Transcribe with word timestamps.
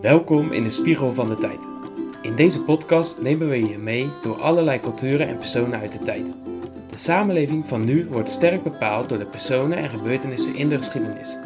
Welkom 0.00 0.52
in 0.52 0.62
de 0.62 0.70
Spiegel 0.70 1.12
van 1.12 1.28
de 1.28 1.36
Tijd. 1.36 1.66
In 2.22 2.34
deze 2.34 2.64
podcast 2.64 3.22
nemen 3.22 3.48
we 3.48 3.68
je 3.68 3.78
mee 3.78 4.10
door 4.22 4.40
allerlei 4.40 4.80
culturen 4.80 5.28
en 5.28 5.38
personen 5.38 5.80
uit 5.80 5.92
de 5.92 5.98
tijd. 5.98 6.32
De 6.90 6.96
samenleving 6.96 7.66
van 7.66 7.84
nu 7.84 8.06
wordt 8.10 8.30
sterk 8.30 8.62
bepaald 8.62 9.08
door 9.08 9.18
de 9.18 9.26
personen 9.26 9.78
en 9.78 9.90
gebeurtenissen 9.90 10.54
in 10.54 10.68
de 10.68 10.76
geschiedenis. 10.76 11.38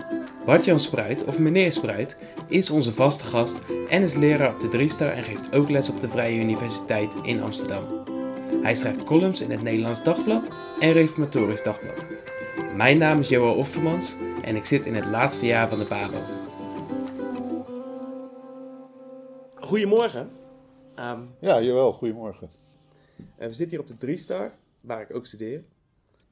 Bart-Jan 0.44 0.78
Spruit, 0.78 1.24
of 1.24 1.38
meneer 1.38 1.72
Spruit, 1.72 2.20
is 2.48 2.70
onze 2.70 2.92
vaste 2.92 3.24
gast 3.24 3.62
en 3.88 4.02
is 4.02 4.14
leraar 4.14 4.52
op 4.52 4.60
de 4.60 4.68
Driestar 4.68 5.10
en 5.10 5.24
geeft 5.24 5.54
ook 5.54 5.68
les 5.68 5.90
op 5.90 6.00
de 6.00 6.08
Vrije 6.08 6.40
Universiteit 6.40 7.14
in 7.22 7.42
Amsterdam. 7.42 7.84
Hij 8.62 8.74
schrijft 8.74 9.04
columns 9.04 9.40
in 9.40 9.50
het 9.50 9.62
Nederlands 9.62 10.02
Dagblad 10.02 10.50
en 10.80 10.92
Reformatorisch 10.92 11.62
Dagblad. 11.62 12.06
Mijn 12.76 12.98
naam 12.98 13.18
is 13.18 13.28
Johan 13.28 13.56
Offermans 13.56 14.16
en 14.42 14.56
ik 14.56 14.64
zit 14.64 14.86
in 14.86 14.94
het 14.94 15.06
laatste 15.06 15.46
jaar 15.46 15.68
van 15.68 15.78
de 15.78 15.84
BABO. 15.84 16.47
Goedemorgen. 19.68 20.30
Ehm, 20.94 21.20
Ja, 21.40 21.60
jawel, 21.60 21.92
goedemorgen. 21.92 22.50
eh, 23.36 23.46
we 23.48 23.52
zitten 23.54 23.68
hier 23.68 23.80
op 23.80 23.86
de 23.86 23.96
Driestar, 24.06 24.52
waar 24.80 25.00
ik 25.00 25.14
ook 25.14 25.26
studeer. 25.26 25.64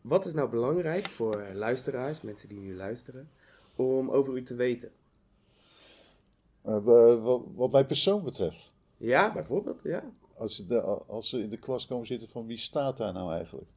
Wat 0.00 0.26
is 0.26 0.34
nou 0.34 0.48
belangrijk 0.50 1.08
voor 1.08 1.40
eh, 1.40 1.54
luisteraars, 1.54 2.20
mensen 2.20 2.48
die 2.48 2.58
nu 2.58 2.76
luisteren, 2.76 3.30
om 3.74 4.10
over 4.10 4.36
u 4.36 4.42
te 4.42 4.54
weten? 4.54 4.90
Eh, 6.62 6.78
wa- 6.84 7.16
wa- 7.18 7.40
wat 7.54 7.72
mijn 7.72 7.86
persoon 7.86 8.22
betreft, 8.24 8.72
Ja, 8.96 9.32
bijvoorbeeld, 9.32 9.80
ja. 9.84 10.04
als 10.36 10.54
ze, 10.56 10.66
de- 10.66 10.80
als 11.06 11.28
ze 11.28 11.38
in 11.42 11.50
de 11.50 11.58
klas 11.58 11.86
komen 11.86 12.06
zitten 12.06 12.28
van 12.28 12.46
wie 12.46 12.58
staat 12.58 12.96
daar 12.96 13.12
nou 13.12 13.32
eigenlijk? 13.32 13.68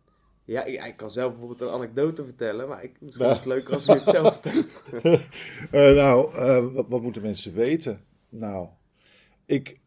Ja, 0.43 0.63
ik, 0.63 0.85
ik 0.85 0.97
kan 0.97 1.11
zelf 1.11 1.29
bijvoorbeeld 1.31 1.61
een 1.61 1.75
anekdote 1.75 2.23
vertellen, 2.25 2.67
maar 2.67 2.83
ik, 2.83 3.01
misschien 3.01 3.25
is 3.29 3.35
het 3.35 3.45
leuker 3.45 3.73
als 3.73 3.87
u 3.87 3.91
het 3.91 4.05
zelf 4.07 4.33
vertelt. 4.41 4.83
Nou, 5.71 6.31
wat, 6.73 6.85
wat 6.87 7.01
moeten 7.01 7.21
mensen 7.21 7.53
weten? 7.53 8.05
Nou, 8.29 8.67
ik, 9.49 9.79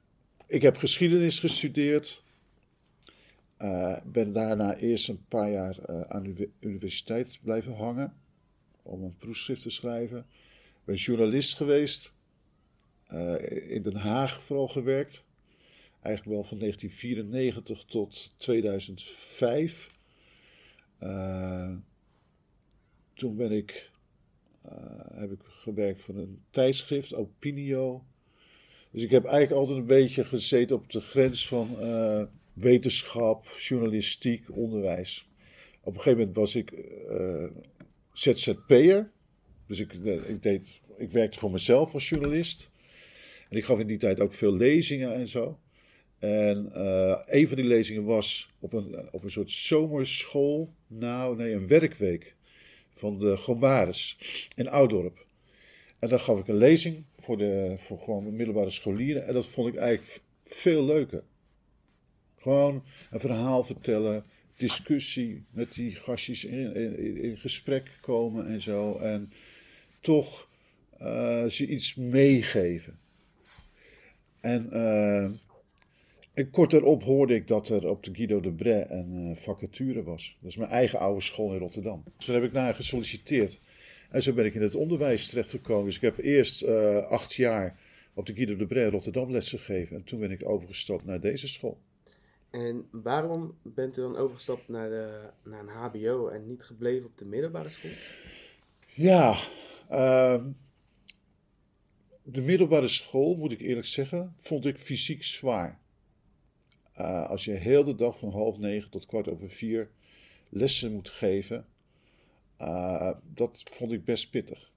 ik 0.47 0.63
heb 0.63 0.77
geschiedenis 0.77 1.39
gestudeerd. 1.39 2.25
Eh, 3.57 4.01
ben 4.05 4.33
daarna 4.33 4.77
eerst 4.77 5.09
een 5.09 5.25
paar 5.29 5.51
jaar 5.51 5.79
eh, 5.79 6.01
aan 6.01 6.23
de 6.23 6.29
uni- 6.29 6.51
universiteit 6.61 7.39
blijven 7.43 7.75
hangen 7.75 8.17
om 8.83 9.03
een 9.03 9.17
proefschrift 9.17 9.63
te 9.63 9.71
schrijven. 9.71 10.27
Ben 10.85 10.95
journalist 10.97 11.55
geweest. 11.57 12.13
eh, 13.07 13.71
in 13.71 13.83
Den 13.83 13.97
Haag 13.97 14.43
vooral 14.43 14.69
gewerkt. 14.69 15.25
Eigenlijk 16.03 16.37
wel 16.37 16.45
van 16.49 16.59
1994 16.59 17.85
tot 17.85 18.35
2005. 18.37 19.91
Eh, 20.99 21.73
toen 23.15 23.37
ben 23.37 23.53
ik 23.53 23.91
heb 25.13 25.31
ik 25.33 25.41
gewerkt 25.43 26.01
voor 26.01 26.17
een 26.17 26.43
tijdschrift, 26.51 27.15
Opinio. 27.15 28.05
Dus 28.93 29.03
ik 29.03 29.11
heb 29.11 29.25
eigenlijk 29.25 29.61
altijd 29.61 29.79
een 29.79 29.87
beetje 29.87 30.25
gezeten 30.25 30.77
op 30.77 30.91
de 30.91 31.01
grens 31.01 31.49
van 31.49 31.81
eh, 31.81 32.23
wetenschap, 32.53 33.47
journalistiek, 33.59 34.57
onderwijs. 34.57 35.29
Op 35.81 35.95
een 35.95 36.01
gegeven 36.01 36.19
moment 36.19 36.37
was 36.37 36.55
ik 36.55 36.71
eh 36.71 37.47
ZZP'er. 38.13 39.11
Dus 39.67 39.79
ik, 39.79 39.93
eh, 40.05 40.29
ik, 40.29 40.43
deed, 40.43 40.81
ik 40.97 41.11
werkte 41.11 41.39
voor 41.39 41.51
mezelf 41.51 41.95
als 41.95 42.09
journalist. 42.09 42.71
En 43.49 43.57
ik 43.57 43.65
gaf 43.65 43.79
in 43.79 43.87
die 43.87 43.99
tijd 43.99 44.21
ook 44.21 44.33
veel 44.33 44.53
lezingen 44.53 45.15
en 45.15 45.29
zo. 45.29 45.59
En 46.19 46.71
een 47.37 47.49
van 47.49 47.57
die 47.57 47.67
lezingen 47.67 48.05
was 48.05 48.51
op 48.59 48.73
een, 48.73 49.09
op 49.13 49.25
een 49.25 49.31
soort 49.31 49.51
zomerschool. 49.51 50.73
Nou, 50.87 51.37
nee, 51.37 51.53
een 51.53 51.67
werkweek 51.67 52.35
van 52.89 53.19
de 53.19 53.37
Gomaris 53.37 54.19
in 54.57 54.69
Oudorp. 54.69 55.27
En 55.99 56.09
dan 56.09 56.21
gaf 56.21 56.39
ik 56.39 56.49
een 56.49 56.57
lezing 56.57 57.05
voor, 57.23 57.39
de, 57.39 57.75
voor 57.79 57.99
gewoon 57.99 58.37
middelbare 58.37 58.71
scholieren. 58.71 59.27
En 59.27 59.33
dat 59.35 59.47
vond 59.47 59.69
ik 59.69 59.77
eigenlijk 59.77 60.21
veel 60.45 60.85
leuker. 60.85 61.23
Gewoon 62.37 62.85
een 63.11 63.21
verhaal 63.21 63.65
vertellen, 63.65 64.25
discussie 64.57 65.45
met 65.53 65.73
die 65.73 65.95
gastjes 65.95 66.45
in, 66.45 66.97
in, 67.23 67.37
gesprek 67.37 67.99
komen 68.01 68.47
en 68.47 68.61
zo. 68.61 68.99
En 68.99 69.33
toch 70.01 70.49
eh, 70.99 71.47
ze 71.47 71.67
iets 71.67 71.95
meegeven. 71.95 72.99
En, 74.41 74.73
eh, 74.73 75.25
en 76.35 76.51
kort 76.51 76.71
daarop 76.71 77.03
hoorde 77.03 77.35
ik 77.35 77.47
dat 77.47 77.69
er 77.69 77.89
op 77.89 78.05
de 78.05 78.15
Guido 78.15 78.41
de 78.41 78.53
Bray 78.53 78.85
een 78.89 79.35
eh, 79.37 79.43
vacature 79.43 80.03
was. 80.03 80.37
Dat 80.41 80.51
is 80.51 80.57
mijn 80.57 80.71
eigen 80.71 80.99
oude 80.99 81.21
school 81.21 81.53
in 81.53 81.59
Rotterdam. 81.59 82.05
Dus 82.17 82.27
heb 82.27 82.43
ik 82.43 82.53
naar 82.53 82.75
gesolliciteerd. 82.75 83.61
En 84.13 84.23
zo 84.23 84.33
ben 84.33 84.45
ik 84.45 84.55
in 84.55 84.63
het 84.63 84.75
onderwijs 84.75 85.29
terechtgekomen. 85.29 85.85
Dus 85.85 85.97
ik 85.97 86.01
heb 86.01 86.19
eerst 86.19 86.63
eh, 86.63 87.07
acht 87.07 87.35
jaar 87.35 87.81
op 88.15 88.27
de 88.27 88.35
Guido 88.35 88.57
de 88.57 88.67
Bray 88.67 88.89
Rotterdam 88.89 89.31
lesgegeven. 89.31 89.97
En 89.97 90.05
toen 90.05 90.21
ben 90.21 90.31
ik 90.31 90.49
overgestapt 90.49 91.05
naar 91.05 91.21
deze 91.21 91.49
school. 91.49 91.79
En 92.51 92.89
waarom 92.91 93.59
bent 93.63 93.99
u 93.99 94.01
dan 94.01 94.17
overgestapt 94.17 94.69
naar, 94.69 94.89
de, 94.89 95.21
naar 95.45 95.61
een 95.61 95.69
HBO 95.69 96.29
en 96.29 96.47
niet 96.47 96.63
gebleven 96.63 97.07
op 97.07 97.19
de 97.19 97.25
middelbare 97.25 97.69
school? 97.69 97.91
Ja, 98.95 99.37
ehm, 99.89 100.51
de 102.23 102.41
middelbare 102.41 102.89
school, 102.89 103.35
moet 103.35 103.53
ik 103.53 103.61
eerlijk 103.61 103.87
zeggen, 103.87 104.35
vond 104.39 104.67
ik 104.67 104.79
fysiek 104.79 105.25
zwaar. 105.25 105.81
Eh, 106.93 107.31
als 107.31 107.45
je 107.45 107.53
heel 107.53 107.85
de 107.85 107.95
dag 107.95 108.19
van 108.19 108.31
half 108.31 108.59
negen 108.59 108.91
tot 108.91 109.07
kwart 109.07 109.29
over 109.29 109.51
vier 109.51 109.91
lessen 110.49 110.93
moet 110.93 111.09
geven, 111.09 111.67
eh, 112.63 113.11
dat 113.35 113.63
vond 113.65 113.93
ik 113.93 114.05
best 114.05 114.31
pittig. 114.31 114.71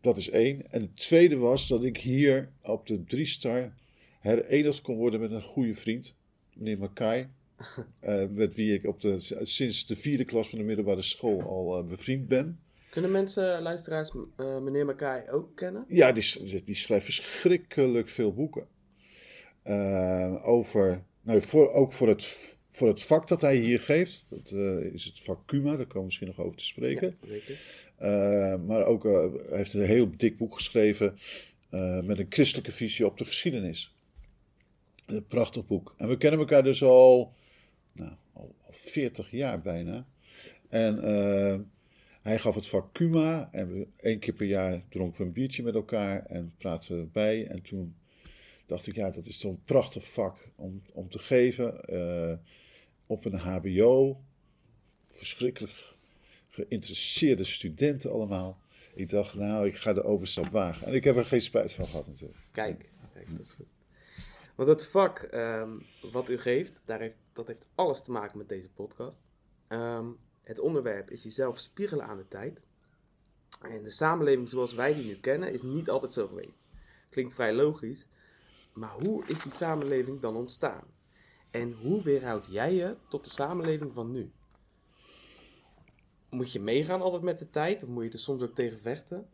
Dat 0.00 0.16
is 0.16 0.30
één. 0.30 0.70
En 0.70 0.80
het 0.80 0.96
tweede 0.96 1.36
was 1.36 1.68
dat 1.68 1.84
ik 1.84 1.96
hier 1.96 2.52
op 2.62 2.86
de 2.86 3.04
Driestar 3.04 3.72
herenigd 4.20 4.80
kon 4.80 4.96
worden 4.96 5.20
met 5.20 5.30
een 5.30 5.42
goede 5.42 5.74
vriend, 5.74 6.16
meneer 6.54 6.78
Makai. 6.78 7.28
eh, 8.00 8.24
met 8.30 8.54
wie 8.54 8.74
ik 8.74 8.86
op 8.86 9.00
de, 9.00 9.16
sinds 9.42 9.86
de 9.86 9.96
vierde 9.96 10.24
klas 10.24 10.48
van 10.48 10.58
de 10.58 10.64
middelbare 10.64 11.02
school 11.02 11.42
al 11.42 11.78
eh, 11.78 11.84
bevriend 11.84 12.28
ben. 12.28 12.60
Kunnen 12.90 13.10
mensen, 13.10 13.62
luisteraars, 13.62 14.12
meneer 14.36 14.84
Makai 14.84 15.30
ook 15.30 15.56
kennen? 15.56 15.84
Ja, 15.88 16.12
die, 16.12 16.74
schrijft 16.74 17.04
verschrikkelijk 17.04 18.08
veel 18.08 18.34
boeken. 18.34 18.66
Over, 20.42 21.04
nou, 21.22 21.40
voor, 21.40 21.70
ook 21.70 21.92
voor 21.92 22.08
het, 22.08 22.58
voor 22.72 22.88
het 22.88 23.02
vak 23.02 23.28
dat 23.28 23.40
hij 23.40 23.56
hier 23.56 23.80
geeft. 23.80 24.26
Dat 24.28 24.50
eh, 24.50 24.78
is 24.78 25.04
het 25.04 25.20
vak 25.20 25.46
Cuma, 25.46 25.76
daar 25.76 25.86
komen 25.86 25.98
we 25.98 26.04
misschien 26.04 26.26
nog 26.26 26.40
over 26.40 26.56
te 26.56 26.64
spreken. 26.64 27.16
Ja, 27.20 27.28
zeker. 27.28 27.60
Eh, 27.96 28.60
maar 28.66 28.84
ook 28.84 29.04
eh, 29.04 29.12
hij 29.48 29.56
heeft 29.56 29.72
een 29.72 29.82
heel 29.82 30.10
dik 30.16 30.36
boek 30.36 30.54
geschreven 30.54 31.18
met 32.04 32.18
een 32.18 32.26
christelijke 32.28 32.72
visie 32.72 33.06
op 33.06 33.18
de 33.18 33.24
geschiedenis. 33.24 33.94
Een 35.06 35.26
prachtig 35.26 35.66
boek. 35.66 35.94
En 35.96 36.08
we 36.08 36.16
kennen 36.16 36.40
elkaar 36.40 36.62
dus 36.62 36.82
al, 36.82 37.34
nou, 37.92 38.12
al, 38.32 38.54
al 38.62 38.72
40 38.72 39.30
jaar 39.30 39.60
bijna. 39.60 40.06
En 40.68 40.96
hij 42.22 42.38
gaf 42.38 42.54
het 42.54 42.66
vak 42.66 42.92
Cuma 42.92 43.48
en 43.52 43.72
we, 43.72 43.86
één 43.96 44.18
keer 44.18 44.34
per 44.34 44.46
jaar 44.46 44.82
dronken 44.88 45.18
we 45.18 45.24
een 45.24 45.32
biertje 45.32 45.62
met 45.62 45.74
elkaar 45.74 46.26
en 46.26 46.54
praten 46.58 46.98
we 46.98 47.04
bij. 47.04 47.46
En 47.46 47.62
toen 47.62 47.94
dacht 48.66 48.86
ik, 48.86 48.94
ja, 48.94 49.10
dat 49.10 49.26
is 49.26 49.38
toch 49.38 49.50
een 49.50 49.64
prachtig 49.64 50.12
vak 50.12 50.48
om, 50.56 50.82
om 50.92 51.08
te 51.08 51.18
geven 51.18 51.80
op 53.12 53.24
een 53.24 53.38
HBO. 53.38 54.20
Verschrikkelijk 55.04 55.94
geïnteresseerde 56.48 57.44
studenten 57.44 58.10
allemaal. 58.10 58.60
Ik 58.94 59.10
dacht, 59.10 59.34
nou, 59.34 59.66
ik 59.66 59.76
ga 59.76 59.92
de 59.92 60.04
overstap 60.04 60.48
wagen. 60.48 60.86
En 60.86 60.94
ik 60.94 61.04
heb 61.04 61.16
er 61.16 61.24
geen 61.24 61.42
spijt 61.42 61.72
van 61.72 61.86
gehad 61.86 62.06
natuurlijk. 62.06 62.40
Kijk, 62.50 62.90
kijk, 63.12 63.26
dat 63.30 63.40
is 63.40 63.52
goed. 63.52 63.66
Want 64.54 64.68
het 64.68 64.86
vak 64.86 65.18
ehm, 65.18 65.70
wat 66.12 66.28
u 66.28 66.38
geeft, 66.38 66.80
daar 66.84 67.00
heeft, 67.00 67.16
dat 67.32 67.48
heeft 67.48 67.68
alles 67.74 68.02
te 68.02 68.10
maken 68.10 68.38
met 68.38 68.48
deze 68.48 68.68
podcast. 68.68 69.22
Ehm, 69.68 70.06
het 70.42 70.58
onderwerp 70.58 71.10
is 71.10 71.22
jezelf 71.22 71.58
spiegelen 71.58 72.06
aan 72.06 72.16
de 72.16 72.28
tijd. 72.28 72.62
En 73.60 73.82
de 73.82 73.90
samenleving 73.90 74.48
zoals 74.48 74.74
wij 74.74 74.94
die 74.94 75.04
nu 75.04 75.16
kennen, 75.16 75.52
is 75.52 75.62
niet 75.62 75.90
altijd 75.90 76.12
zo 76.12 76.26
geweest. 76.26 76.60
Klinkt 77.08 77.34
vrij 77.34 77.54
logisch, 77.54 78.06
maar 78.72 78.92
hoe 79.04 79.26
is 79.26 79.42
die 79.42 79.52
samenleving 79.52 80.20
dan 80.20 80.36
ontstaan? 80.36 80.84
En 81.52 81.76
hoe 81.80 82.02
weerhoudt 82.02 82.48
jij 82.50 82.74
je 82.74 82.94
tot 83.08 83.24
de 83.24 83.30
samenleving 83.30 83.92
van 83.92 84.10
nu? 84.10 84.30
Moet 86.28 86.52
je 86.52 86.60
meegaan 86.60 87.02
altijd 87.02 87.22
met 87.22 87.38
de 87.38 87.50
tijd, 87.50 87.82
of 87.82 87.88
moet 87.88 88.04
je 88.04 88.10
er 88.10 88.18
soms 88.18 88.42
ook 88.42 88.54
tegen 88.54 88.80
vechten? 88.80 89.28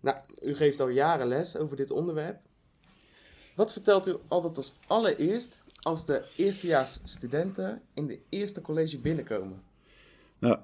Nou, 0.00 0.16
u 0.42 0.54
geeft 0.54 0.80
al 0.80 0.88
jaren 0.88 1.26
les 1.26 1.56
over 1.56 1.76
dit 1.76 1.90
onderwerp. 1.90 2.40
Wat 3.54 3.72
vertelt 3.72 4.06
u 4.06 4.16
altijd 4.28 4.56
als 4.56 4.74
allereerst 4.86 5.64
als 5.80 6.04
de 6.04 6.24
eerstejaars 6.36 7.00
studenten 7.04 7.82
in 7.94 8.06
de 8.06 8.20
eerste 8.28 8.60
college 8.60 8.98
binnenkomen? 8.98 9.62
Nou, 10.38 10.58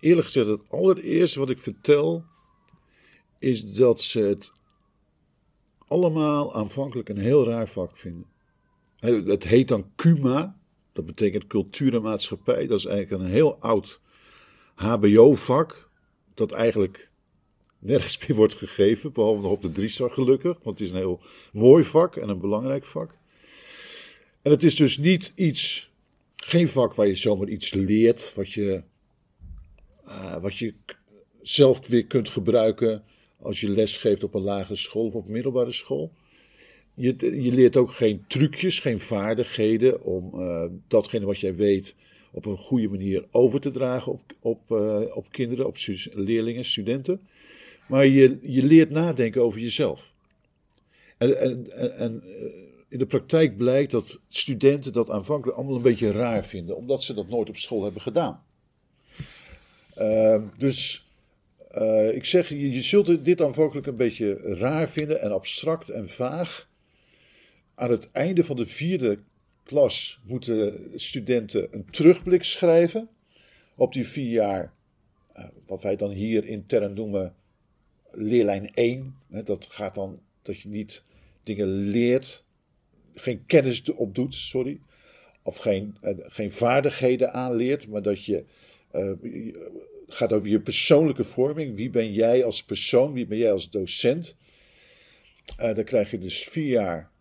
eerlijk 0.00 0.26
gezegd, 0.26 0.48
het 0.48 0.60
allereerste 0.68 1.38
wat 1.38 1.50
ik 1.50 1.58
vertel 1.58 2.24
is 3.38 3.74
dat 3.74 4.00
ze 4.00 4.20
het 4.20 4.52
allemaal 5.88 6.54
aanvankelijk 6.54 7.08
een 7.08 7.18
heel 7.18 7.46
raar 7.46 7.68
vak 7.68 7.96
vinden. 7.96 8.35
Het 9.00 9.44
heet 9.44 9.68
dan 9.68 9.90
CUMA, 9.96 10.58
dat 10.92 11.06
betekent 11.06 11.46
cultuur 11.46 11.94
en 11.94 12.02
maatschappij. 12.02 12.66
Dat 12.66 12.78
is 12.78 12.84
eigenlijk 12.84 13.22
een 13.22 13.30
heel 13.30 13.56
oud 13.60 14.00
HBO-vak, 14.74 15.88
dat 16.34 16.52
eigenlijk 16.52 17.08
nergens 17.78 18.18
meer 18.26 18.36
wordt 18.36 18.54
gegeven, 18.54 19.12
behalve 19.12 19.42
nog 19.42 19.50
op 19.50 19.62
de 19.62 19.72
Driestar 19.72 20.10
gelukkig, 20.10 20.58
want 20.62 20.78
het 20.78 20.88
is 20.88 20.94
een 20.94 21.00
heel 21.00 21.20
mooi 21.52 21.84
vak 21.84 22.16
en 22.16 22.28
een 22.28 22.40
belangrijk 22.40 22.84
vak. 22.84 23.18
En 24.42 24.50
het 24.50 24.62
is 24.62 24.74
dus 24.74 24.98
niet 24.98 25.32
iets, 25.34 25.90
geen 26.36 26.68
vak 26.68 26.94
waar 26.94 27.06
je 27.06 27.14
zomaar 27.14 27.48
iets 27.48 27.74
leert, 27.74 28.32
wat 28.34 28.52
je, 28.52 28.82
uh, 30.04 30.36
wat 30.36 30.56
je 30.56 30.74
zelf 31.42 31.86
weer 31.86 32.06
kunt 32.06 32.30
gebruiken 32.30 33.04
als 33.40 33.60
je 33.60 33.70
les 33.70 33.96
geeft 33.96 34.24
op 34.24 34.34
een 34.34 34.42
lagere 34.42 34.76
school 34.76 35.06
of 35.06 35.14
op 35.14 35.28
middelbare 35.28 35.72
school. 35.72 36.12
Je, 36.98 37.42
je 37.42 37.52
leert 37.52 37.76
ook 37.76 37.92
geen 37.92 38.24
trucjes, 38.26 38.80
geen 38.80 39.00
vaardigheden 39.00 40.02
om 40.02 40.30
uh, 40.34 40.64
datgene 40.88 41.26
wat 41.26 41.38
jij 41.38 41.54
weet 41.54 41.96
op 42.32 42.46
een 42.46 42.56
goede 42.56 42.88
manier 42.88 43.24
over 43.30 43.60
te 43.60 43.70
dragen 43.70 44.12
op, 44.12 44.22
op, 44.40 44.70
uh, 44.70 45.16
op 45.16 45.26
kinderen, 45.30 45.66
op 45.66 45.76
leerlingen, 46.12 46.64
studenten. 46.64 47.20
Maar 47.88 48.06
je, 48.06 48.38
je 48.42 48.62
leert 48.62 48.90
nadenken 48.90 49.42
over 49.42 49.60
jezelf. 49.60 50.12
En, 51.18 51.40
en, 51.40 51.70
en 51.98 52.22
in 52.88 52.98
de 52.98 53.06
praktijk 53.06 53.56
blijkt 53.56 53.90
dat 53.90 54.20
studenten 54.28 54.92
dat 54.92 55.10
aanvankelijk 55.10 55.56
allemaal 55.56 55.76
een 55.76 55.82
beetje 55.82 56.12
raar 56.12 56.44
vinden, 56.44 56.76
omdat 56.76 57.02
ze 57.02 57.14
dat 57.14 57.28
nooit 57.28 57.48
op 57.48 57.56
school 57.56 57.82
hebben 57.82 58.02
gedaan. 58.02 58.44
Uh, 59.98 60.42
dus 60.58 61.06
ik 62.12 62.24
zeg, 62.24 62.48
je, 62.48 62.72
je 62.72 62.82
zult 62.82 63.24
dit 63.24 63.42
aanvankelijk 63.42 63.86
een 63.86 63.96
beetje 63.96 64.34
raar 64.34 64.88
vinden 64.88 65.20
en 65.20 65.32
abstract 65.32 65.88
en 65.88 66.08
vaag. 66.08 66.68
Aan 67.78 67.90
het 67.90 68.10
einde 68.10 68.44
van 68.44 68.56
de 68.56 68.66
vierde 68.66 69.18
klas 69.62 70.20
moeten 70.24 70.90
studenten 70.94 71.68
een 71.70 71.90
terugblik 71.90 72.44
schrijven 72.44 73.08
op 73.74 73.92
die 73.92 74.06
vier 74.06 74.30
jaar, 74.30 74.74
uh, 75.36 75.44
wat 75.66 75.82
wij 75.82 75.96
dan 75.96 76.10
hier 76.10 76.44
intern 76.44 76.94
noemen 76.94 77.34
leerlijn 78.10 78.74
1. 78.74 79.16
Dat 79.28 79.66
gaat 79.70 79.94
dan 79.94 80.20
dat 80.42 80.60
je 80.60 80.68
niet 80.68 81.04
dingen 81.42 81.66
leert, 81.68 82.44
geen 83.14 83.46
kennis 83.46 83.92
opdoet, 83.92 84.34
sorry. 84.34 84.80
Of 85.42 85.56
geen, 85.56 85.96
uh, 86.02 86.10
geen 86.18 86.52
vaardigheden 86.52 87.32
aanleert, 87.32 87.88
maar 87.88 88.02
dat 88.02 88.24
je 88.24 88.44
uh, 88.92 89.54
gaat 90.08 90.32
over 90.32 90.48
je 90.48 90.60
persoonlijke 90.60 91.24
vorming. 91.24 91.76
Wie 91.76 91.90
ben 91.90 92.12
jij 92.12 92.44
als 92.44 92.64
persoon? 92.64 93.12
Wie 93.12 93.26
ben 93.26 93.38
jij 93.38 93.52
als 93.52 93.70
docent? 93.70 94.36
Uh, 95.60 95.74
daar 95.74 95.84
krijg 95.84 96.10
je 96.10 96.18
dus 96.18 96.44
vier 96.44 96.68
jaar 96.68 97.14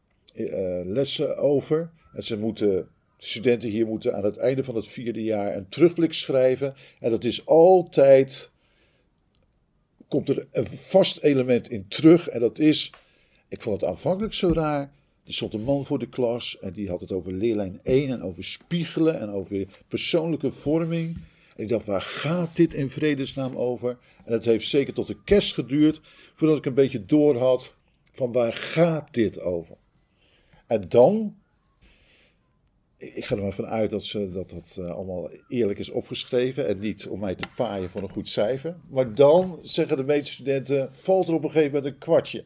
lessen 0.85 1.37
over. 1.37 1.89
En 2.13 2.23
ze 2.23 2.37
moeten, 2.37 2.87
studenten 3.17 3.69
hier 3.69 3.85
moeten 3.85 4.15
aan 4.15 4.23
het 4.23 4.37
einde 4.37 4.63
van 4.63 4.75
het 4.75 4.87
vierde 4.87 5.23
jaar 5.23 5.55
een 5.55 5.69
terugblik 5.69 6.13
schrijven. 6.13 6.75
En 6.99 7.11
dat 7.11 7.23
is 7.23 7.45
altijd 7.45 8.49
komt 10.07 10.29
er 10.29 10.47
een 10.51 10.67
vast 10.67 11.17
element 11.17 11.69
in 11.69 11.87
terug. 11.87 12.27
En 12.27 12.39
dat 12.39 12.59
is, 12.59 12.91
ik 13.47 13.61
vond 13.61 13.81
het 13.81 13.89
aanvankelijk 13.89 14.33
zo 14.33 14.51
raar. 14.53 14.91
Er 15.25 15.33
stond 15.33 15.53
een 15.53 15.63
man 15.63 15.85
voor 15.85 15.99
de 15.99 16.09
klas 16.09 16.59
en 16.59 16.73
die 16.73 16.89
had 16.89 17.01
het 17.01 17.11
over 17.11 17.31
leerlijn 17.31 17.79
1 17.83 18.09
en 18.09 18.21
over 18.21 18.43
spiegelen 18.43 19.19
en 19.19 19.29
over 19.29 19.67
persoonlijke 19.87 20.51
vorming. 20.51 21.17
En 21.55 21.63
ik 21.63 21.69
dacht, 21.69 21.85
waar 21.85 22.01
gaat 22.01 22.55
dit 22.55 22.73
in 22.73 22.89
vredesnaam 22.89 23.55
over? 23.55 23.97
En 24.25 24.33
het 24.33 24.45
heeft 24.45 24.67
zeker 24.67 24.93
tot 24.93 25.07
de 25.07 25.17
kerst 25.23 25.53
geduurd 25.53 26.01
voordat 26.33 26.57
ik 26.57 26.65
een 26.65 26.73
beetje 26.73 27.05
door 27.05 27.37
had 27.37 27.75
van 28.11 28.31
waar 28.31 28.53
gaat 28.53 29.13
dit 29.13 29.41
over? 29.41 29.75
En 30.67 30.89
dan 30.89 31.35
ik 32.97 33.25
ga 33.25 33.35
er 33.35 33.41
maar 33.41 33.53
vanuit 33.53 33.89
dat, 33.89 34.03
ze, 34.03 34.29
dat 34.29 34.49
dat 34.49 34.77
uh, 34.79 34.91
allemaal 34.91 35.29
eerlijk 35.47 35.79
is 35.79 35.89
opgeschreven 35.89 36.67
en 36.67 36.79
niet 36.79 37.07
om 37.07 37.19
mij 37.19 37.35
te 37.35 37.47
paaien 37.55 37.89
voor 37.89 38.01
een 38.01 38.09
goed 38.09 38.29
cijfer. 38.29 38.75
Maar 38.89 39.13
dan 39.13 39.59
zeggen 39.61 39.97
de 39.97 40.03
meeste 40.03 40.31
studenten, 40.31 40.89
valt 40.91 41.27
er 41.27 41.33
op 41.33 41.43
een 41.43 41.51
gegeven 41.51 41.73
moment 41.73 41.93
een 41.93 41.99
kwartje. 41.99 42.43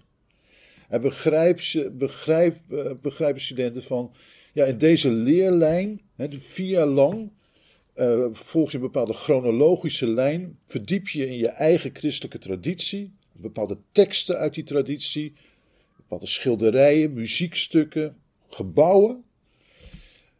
En 0.89 1.01
begrijp, 1.01 1.59
begrijp, 1.91 2.57
uh, 2.69 2.91
begrijpen 3.01 3.41
studenten 3.41 3.83
van, 3.83 4.11
ja, 4.53 4.65
in 4.65 4.77
deze 4.77 5.11
leerlijn, 5.11 6.01
hè, 6.15 6.27
vier 6.31 6.69
jaar 6.69 6.87
lang, 6.87 7.31
uh, 7.95 8.25
volg 8.31 8.71
je 8.71 8.77
een 8.77 8.83
bepaalde 8.83 9.13
chronologische 9.13 10.07
lijn, 10.07 10.57
verdiep 10.65 11.07
je 11.07 11.27
in 11.27 11.37
je 11.37 11.47
eigen 11.47 11.89
christelijke 11.93 12.37
traditie, 12.37 13.13
bepaalde 13.31 13.77
teksten 13.91 14.37
uit 14.37 14.53
die 14.53 14.63
traditie, 14.63 15.33
bepaalde 16.09 16.33
schilderijen, 16.33 17.13
muziekstukken, 17.13 18.17
gebouwen. 18.49 19.23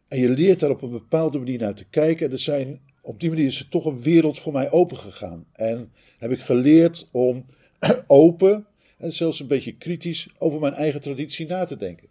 En 0.08 0.18
je 0.18 0.28
leert 0.28 0.60
daar 0.60 0.70
op 0.70 0.82
een 0.82 0.90
bepaalde 0.90 1.38
manier 1.38 1.58
naar 1.58 1.74
te 1.74 1.84
kijken. 1.84 2.26
En 2.26 2.32
er 2.32 2.38
zijn, 2.38 2.80
op 3.02 3.20
die 3.20 3.28
manier 3.28 3.46
is 3.46 3.58
er 3.58 3.68
toch 3.68 3.84
een 3.84 4.02
wereld 4.02 4.38
voor 4.38 4.52
mij 4.52 4.70
opengegaan. 4.70 5.46
En 5.52 5.92
heb 6.18 6.30
ik 6.30 6.40
geleerd 6.40 7.08
om 7.10 7.46
open 8.06 8.66
en 8.98 9.14
zelfs 9.14 9.40
een 9.40 9.46
beetje 9.46 9.76
kritisch 9.76 10.28
over 10.38 10.60
mijn 10.60 10.72
eigen 10.72 11.00
traditie 11.00 11.46
na 11.46 11.64
te 11.64 11.76
denken. 11.76 12.08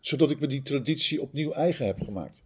Zodat 0.00 0.30
ik 0.30 0.40
me 0.40 0.46
die 0.46 0.62
traditie 0.62 1.22
opnieuw 1.22 1.52
eigen 1.52 1.86
heb 1.86 2.00
gemaakt. 2.00 2.42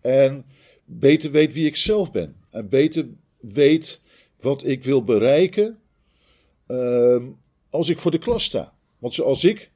En 0.00 0.44
beter 0.84 1.30
weet 1.30 1.52
wie 1.52 1.66
ik 1.66 1.76
zelf 1.76 2.10
ben. 2.10 2.36
En 2.50 2.68
beter 2.68 3.06
weet 3.40 4.00
wat 4.40 4.66
ik 4.66 4.84
wil 4.84 5.04
bereiken 5.04 5.78
uh, 6.68 7.22
als 7.70 7.88
ik 7.88 7.98
voor 7.98 8.10
de 8.10 8.18
klas 8.18 8.44
sta. 8.44 8.74
Want 8.98 9.14
zoals 9.14 9.44
ik 9.44 9.71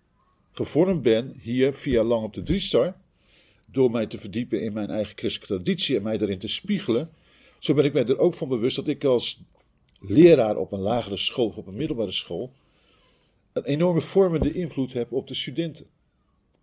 gevormd 0.56 1.02
ben 1.02 1.36
hier 1.40 1.72
via 1.72 2.02
lang 2.02 2.24
op 2.24 2.34
de 2.34 2.42
Driestar 2.42 2.94
door 3.64 3.90
mij 3.90 4.06
te 4.06 4.18
verdiepen 4.18 4.62
in 4.62 4.72
mijn 4.72 4.90
eigen 4.90 5.16
christelijke 5.16 5.54
traditie 5.54 5.96
en 5.96 6.02
mij 6.02 6.18
daarin 6.18 6.38
te 6.38 6.48
spiegelen, 6.48 7.10
zo 7.58 7.74
ben 7.74 7.84
ik 7.84 7.92
mij 7.92 8.06
er 8.06 8.18
ook 8.18 8.34
van 8.34 8.48
bewust 8.48 8.76
dat 8.76 8.88
ik 8.88 9.04
als 9.04 9.40
leraar 10.00 10.56
op 10.56 10.72
een 10.72 10.80
lagere 10.80 11.16
school 11.16 11.46
of 11.46 11.56
op 11.56 11.66
een 11.66 11.76
middelbare 11.76 12.12
school 12.12 12.52
een 13.52 13.64
enorme 13.64 14.00
vormende 14.00 14.52
invloed 14.52 14.92
heb 14.92 15.12
op 15.12 15.28
de 15.28 15.34
studenten. 15.34 15.86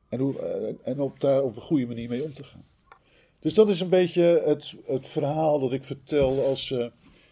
En, 0.10 0.19
hoe, 0.19 0.40
eh, 0.40 0.92
en 0.92 1.00
op 1.00 1.19
daar 1.19 1.44
op 1.44 1.56
een 1.56 1.62
goede 1.62 1.86
manier 1.86 2.10
mee 2.10 2.24
om 2.24 2.34
te 2.34 2.44
gaan. 2.44 2.66
Dus 3.40 3.54
dat 3.54 3.69
is 3.69 3.80
een 3.80 3.90
beetje 3.90 4.42
het, 4.45 4.74
het 4.86 5.07
verhaal 5.07 5.60
dat 5.60 5.74
ik 5.74 5.84
vertel 5.84 6.45
als 6.45 6.68
ze 6.68 6.92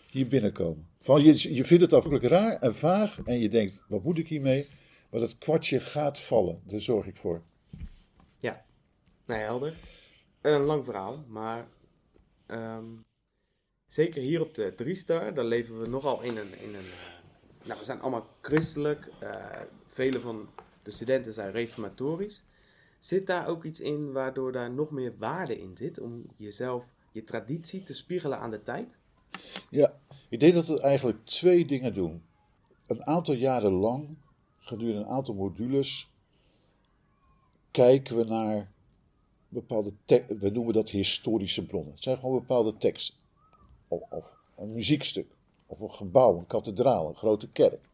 hier 0.10 0.28
binnenkomen. 0.28 0.88
Van 1.02 1.24
je, 1.24 1.54
je 1.54 1.63
vindt 1.63 1.84
het 1.84 1.94
afhankelijk 1.94 2.25
raar 2.25 2.60
en 2.60 2.75
vaag 2.75 3.19
en 3.25 3.40
je 3.40 3.50
denkt, 3.50 3.74
wat 3.88 4.04
moet 4.04 4.18
ik 4.18 4.28
hiermee? 4.28 4.66
Maar 5.12 5.19
dat 5.19 5.38
kwartje 5.38 5.80
gaat 5.80 6.19
vallen, 6.19 6.62
daar 6.66 6.81
zorg 6.81 7.08
ik 7.08 7.16
voor. 7.16 7.42
Nee, 9.31 9.40
helder. 9.40 9.74
Een 10.42 10.62
lang 10.62 10.86
verhaal, 10.86 11.24
maar 11.28 11.68
ehm, 12.46 12.86
zeker 13.88 14.22
hier 14.22 14.42
op 14.42 14.54
de 14.54 14.74
Driestar, 14.75 15.34
daar 15.34 15.46
leven 15.46 15.81
we 15.81 15.88
nogal 15.88 16.22
in 16.22 16.38
een. 16.38 16.60
In 16.60 16.75
een 16.75 16.86
uh, 16.86 17.68
nou, 17.68 17.80
we 17.80 17.86
zijn 17.86 18.02
allemaal 18.02 18.28
christelijk. 18.42 19.12
Uh, 19.24 19.62
vele 19.86 20.19
van 20.19 20.50
de 20.84 20.92
studenten 20.92 21.34
zijn 21.34 21.52
reformatorisch. 21.52 22.44
Zit 23.00 23.27
daar 23.27 23.48
ook 23.48 23.63
iets 23.63 23.80
in 23.80 24.12
waardoor 24.12 24.51
daar 24.51 24.72
nog 24.72 24.91
meer 24.91 25.13
waarde 25.18 25.62
in 25.62 25.77
zit 25.77 26.00
om 26.00 26.25
jezelf, 26.36 26.86
je 27.12 27.24
traditie 27.24 27.84
te 27.84 27.94
spiegelen 27.94 28.39
aan 28.39 28.51
de 28.51 28.62
tijd? 28.62 28.98
Ja, 29.70 30.00
ik 30.30 30.39
denk 30.39 30.53
dat 30.53 30.68
we 30.68 30.82
eigenlijk 30.82 31.25
twee 31.25 31.65
dingen 31.65 31.94
doen. 31.94 32.24
Een 32.88 33.06
aantal 33.06 33.36
jaren 33.36 33.72
lang, 33.72 34.18
gedurende 34.62 35.00
een 35.00 35.08
aantal 35.08 35.34
modules, 35.34 36.10
kijken 37.72 38.18
we 38.18 38.24
naar 38.24 38.72
bepaalde, 39.50 39.94
we 40.39 40.50
noemen 40.50 40.74
dat 40.74 40.89
historische 40.89 41.65
bronnen. 41.65 41.94
Het 41.94 42.03
zijn 42.03 42.18
gewoon 42.18 42.39
bepaalde 42.39 42.77
teksten. 42.77 43.15
Of, 43.88 44.01
of, 44.10 44.39
een 44.58 44.74
muziekstuk, 44.74 45.36
of 45.65 45.80
een 45.80 45.91
gebouw, 45.91 46.38
een 46.38 46.48
kathedraal, 46.48 47.08
een 47.08 47.15
grote 47.15 47.50
kerk, 47.50 47.89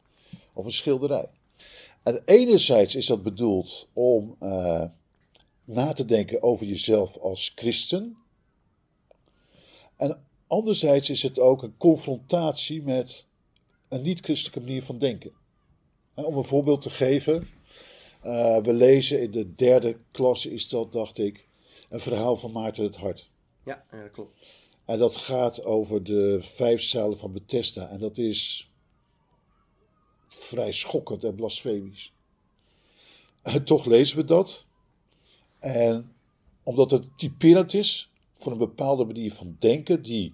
of 0.54 0.66
een 0.66 0.72
schilderij. 0.72 1.30
En 2.04 2.22
enerzijds 2.26 2.96
is 2.96 3.06
dat 3.06 3.24
bedoeld 3.24 3.88
om 3.94 4.36
uh, 4.42 4.84
na 5.64 5.94
te 5.94 6.06
denken 6.06 6.44
over 6.44 6.66
jezelf 6.66 7.18
als 7.18 7.52
christen. 7.56 8.18
En 9.96 10.26
anderzijds 10.48 11.10
is 11.10 11.22
het 11.22 11.40
ook 11.40 11.64
een 11.64 11.78
confrontatie 11.78 12.84
met 12.84 13.26
een 13.88 14.02
niet-christelijke 14.02 14.60
manier 14.60 14.84
van 14.84 14.98
denken. 14.98 15.32
Om 16.26 16.38
een 16.38 16.44
voorbeeld 16.44 16.82
te 16.82 16.90
geven, 16.90 17.48
uh, 18.26 18.58
we 18.58 18.74
lezen 18.74 19.22
in 19.22 19.32
de 19.32 19.56
derde 19.56 19.98
klasse, 20.12 20.54
is 20.54 20.70
dat, 20.70 20.94
dacht 20.94 21.18
ik, 21.18 21.48
een 21.90 22.00
verhaal 22.00 22.38
van 22.38 22.52
Maarten 22.52 22.84
het 22.84 22.98
Hart. 22.98 23.30
Ja, 23.66 23.86
dat 23.92 24.12
klopt. 24.12 24.40
En 24.86 25.00
dat 25.00 25.16
gaat 25.16 25.64
over 25.64 26.04
de 26.04 26.38
vijf 26.42 26.82
zalen 26.82 27.18
van 27.18 27.32
Bethesda. 27.32 27.90
En 27.90 28.00
dat 28.00 28.18
is 28.18 28.72
vrij 30.28 30.72
schokkend 30.72 31.24
en 31.24 31.36
blasfemisch. 31.36 32.12
En 33.44 33.64
toch 33.64 33.86
lezen 33.86 34.18
we 34.18 34.26
dat. 34.26 34.66
En 35.60 36.16
omdat 36.64 36.92
het 36.92 37.18
typerend 37.18 37.74
is 37.74 38.12
voor 38.36 38.52
een 38.52 38.58
bepaalde 38.58 39.06
manier 39.06 39.34
van 39.34 39.56
denken 39.60 40.02
die 40.02 40.34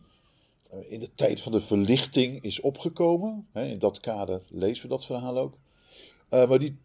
eh, 0.69 0.91
in 0.91 0.99
de 0.99 1.09
tijd 1.15 1.41
van 1.41 1.51
de 1.51 1.61
verlichting 1.61 2.41
is 2.41 2.61
opgekomen. 2.61 3.47
In 3.53 3.79
dat 3.79 3.99
kader 3.99 4.41
lezen 4.49 4.83
we 4.83 4.89
dat 4.89 5.05
verhaal 5.05 5.37
ook. 5.37 5.57
Eh, 6.33 6.49
maar 6.49 6.59
die 6.59 6.77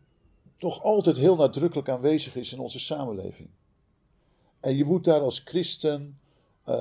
nog 0.59 0.83
altijd 0.83 1.17
heel 1.17 1.37
nadrukkelijk 1.37 1.88
aanwezig 1.88 2.37
is 2.37 2.52
in 2.52 2.59
onze 2.59 2.81
samenleving. 2.81 3.49
En 4.61 4.76
je 4.76 4.85
moet 4.85 5.05
daar 5.05 5.21
als 5.21 5.38
christen, 5.45 6.19
uh, 6.69 6.75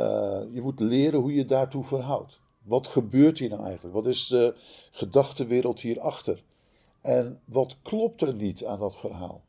je 0.51 0.61
moet 0.61 0.79
leren 0.79 1.19
hoe 1.19 1.33
je 1.33 1.45
daartoe 1.45 1.83
verhoudt. 1.83 2.39
Wat 2.63 2.87
gebeurt 2.87 3.39
hier 3.39 3.49
nou 3.49 3.63
eigenlijk? 3.63 3.95
Wat 3.95 4.05
is 4.05 4.27
de 4.27 4.55
gedachtenwereld 4.91 5.79
hierachter? 5.79 6.43
En 7.01 7.41
wat 7.45 7.77
klopt 7.81 8.21
er 8.21 8.33
niet 8.33 8.65
aan 8.65 8.79
dat 8.79 8.97
verhaal? 8.97 9.43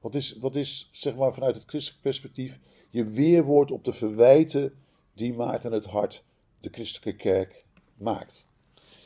Wat 0.00 0.14
is, 0.14 0.38
wat 0.38 0.54
is 0.54 0.88
zeg 0.92 1.16
maar 1.16 1.34
vanuit 1.34 1.54
het 1.54 1.64
christelijk 1.66 2.02
perspectief 2.02 2.58
je 2.90 3.04
weerwoord 3.04 3.70
op 3.70 3.84
de 3.84 3.92
verwijten 3.92 4.74
die 5.14 5.34
Maarten 5.34 5.72
het 5.72 5.86
hart, 5.86 6.24
de 6.60 6.68
christelijke 6.72 7.22
kerk, 7.22 7.64
maakt? 7.94 8.46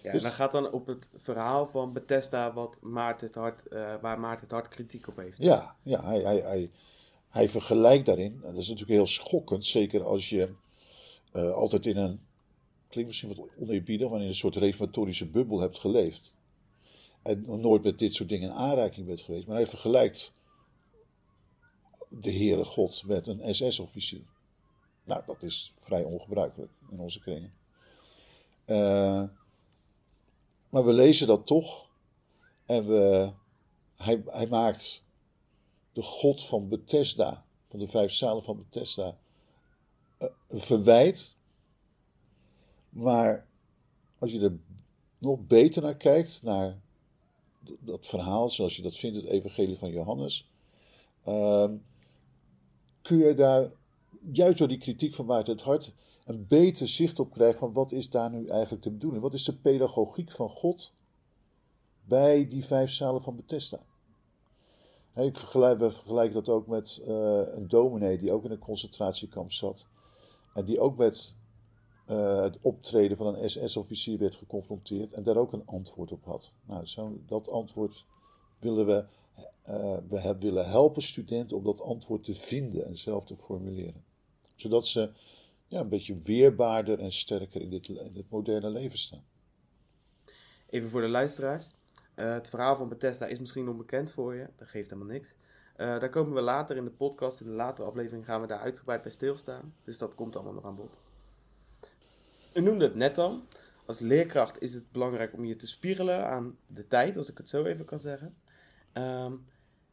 Ja, 0.02 0.12
dus, 0.12 0.22
en 0.22 0.28
dan 0.28 0.36
gaat 0.36 0.52
dan 0.52 0.72
op 0.72 0.86
het 0.86 1.08
verhaal 1.16 1.66
van 1.66 1.92
Bethesda 1.92 2.52
wat 2.52 2.78
Maarten 2.82 3.26
het 3.26 3.36
hart, 3.36 3.64
uh, 3.70 3.94
waar 4.00 4.20
Maarten 4.20 4.42
het 4.42 4.50
hart 4.50 4.68
kritiek 4.68 5.08
op 5.08 5.16
heeft. 5.16 5.38
Ja, 5.38 5.76
ja 5.82 6.04
hij, 6.04 6.20
hij, 6.20 6.40
hij, 6.40 6.70
hij 7.28 7.48
vergelijkt 7.48 8.06
daarin. 8.06 8.32
En 8.32 8.52
dat 8.52 8.62
is 8.62 8.68
natuurlijk 8.68 8.96
heel 8.96 9.06
schokkend, 9.06 9.66
zeker 9.66 10.04
als 10.04 10.28
je 10.28 10.54
uh, 11.32 11.52
altijd 11.52 11.86
in 11.86 11.96
een, 11.96 12.20
klinkt 12.88 13.10
misschien 13.10 13.34
wat 13.34 13.48
oneerbiedig, 13.58 14.10
maar 14.10 14.20
in 14.20 14.26
een 14.26 14.34
soort 14.34 14.56
reformatorische 14.56 15.26
bubbel 15.26 15.60
hebt 15.60 15.78
geleefd. 15.78 16.34
En 17.22 17.60
nooit 17.60 17.82
met 17.82 17.98
dit 17.98 18.14
soort 18.14 18.28
dingen 18.28 18.50
in 18.50 18.56
aanraking 18.56 19.06
bent 19.06 19.20
geweest. 19.20 19.46
Maar 19.46 19.56
hij 19.56 19.66
vergelijkt 19.66 20.32
de 22.08 22.32
Heere 22.32 22.64
God 22.64 23.02
met 23.06 23.26
een 23.26 23.54
SS-officier. 23.54 24.24
Nou, 25.04 25.22
dat 25.26 25.42
is 25.42 25.74
vrij 25.78 26.02
ongebruikelijk 26.02 26.72
in 26.90 27.00
onze 27.00 27.20
kringen. 27.20 27.52
Uh, 28.66 29.22
maar 30.70 30.84
we 30.84 30.92
lezen 30.92 31.26
dat 31.26 31.46
toch. 31.46 31.88
En 32.66 32.86
we, 32.86 33.30
hij, 33.96 34.22
hij 34.26 34.46
maakt 34.46 35.04
de 35.92 36.02
God 36.02 36.44
van 36.44 36.68
Bethesda, 36.68 37.44
van 37.68 37.78
de 37.78 37.88
vijf 37.88 38.12
zalen 38.12 38.42
van 38.42 38.56
Bethesda, 38.56 39.16
eh, 40.18 40.28
een 40.48 40.60
verwijt. 40.60 41.36
Maar 42.88 43.46
als 44.18 44.32
je 44.32 44.40
er 44.40 44.58
nog 45.18 45.46
beter 45.46 45.82
naar 45.82 45.96
kijkt, 45.96 46.42
naar 46.42 46.80
dat 47.80 48.06
verhaal 48.06 48.50
zoals 48.50 48.76
je 48.76 48.82
dat 48.82 48.96
vindt, 48.96 49.16
het 49.16 49.26
Evangelie 49.26 49.78
van 49.78 49.90
Johannes, 49.90 50.50
uh, 51.28 51.68
kun 53.02 53.18
je 53.18 53.34
daar 53.34 53.70
juist 54.32 54.58
door 54.58 54.68
die 54.68 54.78
kritiek 54.78 55.14
van 55.14 55.26
buiten 55.26 55.52
het 55.52 55.62
hart 55.62 55.94
een 56.30 56.46
beter 56.46 56.88
zicht 56.88 57.18
op 57.18 57.30
krijgen 57.30 57.58
van 57.58 57.72
wat 57.72 57.92
is 57.92 58.10
daar 58.10 58.30
nu 58.30 58.46
eigenlijk 58.46 58.82
de 58.82 58.90
bedoeling? 58.90 59.22
Wat 59.22 59.34
is 59.34 59.44
de 59.44 59.56
pedagogiek 59.56 60.30
van 60.30 60.48
God 60.48 60.92
bij 62.04 62.48
die 62.48 62.64
vijf 62.64 62.90
zalen 62.90 63.22
van 63.22 63.36
Bethesda? 63.36 63.80
Ik 65.14 65.36
vergelijk, 65.36 65.78
we 65.78 65.90
vergelijken 65.90 66.34
dat 66.34 66.48
ook 66.48 66.66
met 66.66 67.02
uh, 67.06 67.42
een 67.54 67.68
dominee 67.68 68.18
die 68.18 68.32
ook 68.32 68.44
in 68.44 68.50
een 68.50 68.58
concentratiekamp 68.58 69.52
zat. 69.52 69.86
En 70.54 70.64
die 70.64 70.80
ook 70.80 70.96
met 70.96 71.34
uh, 72.06 72.42
het 72.42 72.58
optreden 72.60 73.16
van 73.16 73.26
een 73.26 73.50
SS-officier 73.50 74.18
werd 74.18 74.34
geconfronteerd 74.34 75.12
en 75.12 75.22
daar 75.22 75.36
ook 75.36 75.52
een 75.52 75.66
antwoord 75.66 76.12
op 76.12 76.24
had. 76.24 76.52
Nou, 76.64 76.86
zo, 76.86 77.18
dat 77.26 77.48
antwoord 77.48 78.04
willen 78.58 78.86
we, 78.86 79.04
uh, 79.68 79.98
we 80.08 80.36
willen 80.38 80.68
helpen 80.68 81.02
studenten 81.02 81.56
om 81.56 81.64
dat 81.64 81.80
antwoord 81.80 82.24
te 82.24 82.34
vinden 82.34 82.86
en 82.86 82.98
zelf 82.98 83.24
te 83.24 83.36
formuleren. 83.36 84.04
Zodat 84.54 84.86
ze 84.86 85.12
ja, 85.70 85.80
een 85.80 85.88
beetje 85.88 86.20
weerbaarder 86.22 86.98
en 86.98 87.12
sterker 87.12 87.60
in 87.60 87.70
dit, 87.70 88.30
moderne 88.30 88.70
leven 88.70 88.98
staan. 88.98 89.24
Even 90.66 90.90
voor 90.90 91.00
de 91.00 91.08
luisteraars. 91.08 91.68
Uh, 92.16 92.32
het 92.32 92.48
verhaal 92.48 92.76
van 92.76 92.88
Bethesda 92.88 93.26
is 93.26 93.38
misschien 93.38 93.68
onbekend 93.68 94.12
voor 94.12 94.34
je. 94.34 94.46
Dat 94.56 94.68
geeft 94.68 94.90
helemaal 94.90 95.12
niks. 95.12 95.34
Uh, 95.76 95.86
daar 95.86 96.10
komen 96.10 96.34
we 96.34 96.40
later 96.40 96.76
in 96.76 96.84
de 96.84 96.90
podcast, 96.90 97.40
in 97.40 97.46
de 97.46 97.52
latere 97.52 97.88
aflevering, 97.88 98.24
gaan 98.24 98.40
we 98.40 98.46
daar 98.46 98.58
uitgebreid 98.58 99.02
bij 99.02 99.10
stilstaan. 99.10 99.74
Dus 99.84 99.98
dat 99.98 100.14
komt 100.14 100.36
allemaal 100.36 100.54
nog 100.54 100.64
aan 100.64 100.74
bod. 100.74 100.98
U 102.54 102.60
noemde 102.60 102.84
het 102.84 102.94
net 102.94 103.18
al. 103.18 103.42
Als 103.86 103.98
leerkracht 103.98 104.62
is 104.62 104.74
het 104.74 104.92
belangrijk 104.92 105.32
om 105.32 105.44
je 105.44 105.56
te 105.56 105.66
spiegelen 105.66 106.26
aan 106.26 106.58
de 106.66 106.86
tijd, 106.86 107.16
als 107.16 107.30
ik 107.30 107.38
het 107.38 107.48
zo 107.48 107.64
even 107.64 107.84
kan 107.84 108.00
zeggen. 108.00 108.36
Um, 108.92 109.46